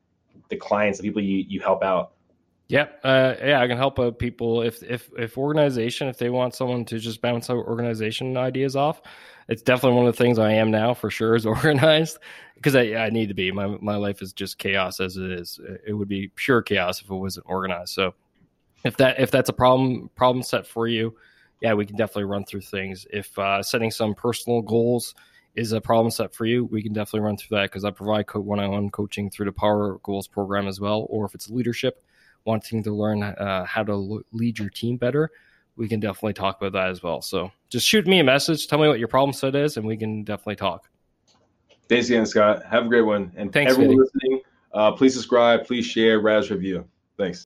the 0.50 0.56
clients, 0.56 0.98
the 0.98 1.04
people 1.04 1.22
you, 1.22 1.46
you 1.48 1.60
help 1.60 1.84
out. 1.84 2.14
Yeah, 2.70 2.88
uh, 3.04 3.36
yeah, 3.42 3.62
I 3.62 3.68
can 3.68 3.78
help 3.78 3.98
uh, 3.98 4.12
people 4.12 4.62
if 4.62 4.84
if 4.84 5.10
if 5.18 5.38
organization 5.38 6.10
if 6.10 6.18
they 6.18 6.30
want 6.30 6.54
someone 6.54 6.84
to 6.86 7.00
just 7.00 7.22
bounce 7.22 7.50
organization 7.50 8.36
ideas 8.36 8.76
off. 8.76 9.02
It's 9.48 9.62
definitely 9.62 9.98
one 9.98 10.08
of 10.08 10.18
the 10.18 10.22
things 10.22 10.38
I 10.38 10.52
am 10.52 10.70
now 10.70 10.94
for 10.94 11.10
sure 11.10 11.36
is 11.36 11.46
organized 11.46 12.18
because 12.56 12.76
I, 12.76 12.96
I 12.96 13.10
need 13.10 13.28
to 13.28 13.34
be. 13.34 13.52
My 13.54 13.68
my 13.82 13.96
life 13.96 14.22
is 14.22 14.34
just 14.34 14.58
chaos 14.58 15.00
as 15.00 15.16
it 15.16 15.32
is. 15.32 15.60
It 15.88 15.94
would 15.94 16.10
be 16.10 16.30
pure 16.36 16.62
chaos 16.62 17.02
if 17.02 17.10
it 17.10 17.16
wasn't 17.16 17.46
organized. 17.48 17.94
So 17.94 18.14
if 18.84 18.98
that 18.98 19.18
if 19.18 19.32
that's 19.32 19.50
a 19.50 19.54
problem 19.54 20.10
problem 20.16 20.44
set 20.44 20.68
for 20.68 20.88
you, 20.88 21.16
yeah, 21.62 21.74
we 21.74 21.86
can 21.86 21.96
definitely 21.96 22.26
run 22.26 22.44
through 22.44 22.62
things. 22.62 23.08
If 23.12 23.38
uh, 23.40 23.64
setting 23.64 23.92
some 23.92 24.14
personal 24.14 24.62
goals 24.62 25.16
is 25.56 25.72
a 25.72 25.80
problem 25.80 26.12
set 26.12 26.34
for 26.34 26.46
you, 26.46 26.66
we 26.66 26.84
can 26.84 26.92
definitely 26.92 27.22
run 27.22 27.38
through 27.38 27.58
that 27.58 27.72
because 27.72 27.86
I 27.86 27.92
provide 27.92 28.26
one 28.34 28.60
on 28.60 28.72
one 28.72 28.90
coaching 28.90 29.30
through 29.30 29.46
the 29.46 29.54
Power 29.54 30.00
Goals 30.04 30.28
program 30.28 30.68
as 30.68 30.82
well. 30.82 31.08
Or 31.10 31.26
if 31.26 31.34
it's 31.34 31.50
leadership 31.50 32.04
wanting 32.48 32.82
to 32.82 32.92
learn 32.92 33.22
uh, 33.22 33.66
how 33.66 33.84
to 33.84 34.24
lead 34.32 34.58
your 34.58 34.70
team 34.70 34.98
better, 34.98 35.30
we 35.76 35.88
can 35.88 36.00
definitely 36.00 36.34
talk 36.34 36.60
about 36.60 36.72
that 36.72 36.90
as 36.90 37.04
well. 37.04 37.22
So 37.22 37.52
just 37.70 37.88
shoot 37.88 38.08
me 38.08 38.20
a 38.20 38.24
message, 38.24 38.68
tell 38.68 38.80
me 38.80 38.88
what 38.88 38.98
your 38.98 39.10
problem 39.10 39.34
set 39.34 39.54
is, 39.56 39.78
and 39.78 39.86
we 39.86 39.98
can 39.98 40.24
definitely 40.24 40.56
talk. 40.56 40.90
Thanks 41.88 42.10
again, 42.10 42.26
Scott. 42.26 42.66
Have 42.66 42.86
a 42.86 42.90
great 42.90 43.04
one. 43.04 43.32
And 43.36 43.54
Thanks, 43.54 43.74
everyone 43.74 43.98
listening, 43.98 44.42
uh, 44.74 44.94
please 44.94 45.14
subscribe, 45.14 45.68
please 45.68 45.86
share, 45.86 46.20
Raz 46.20 46.50
review. 46.50 46.86
Thanks. 47.18 47.46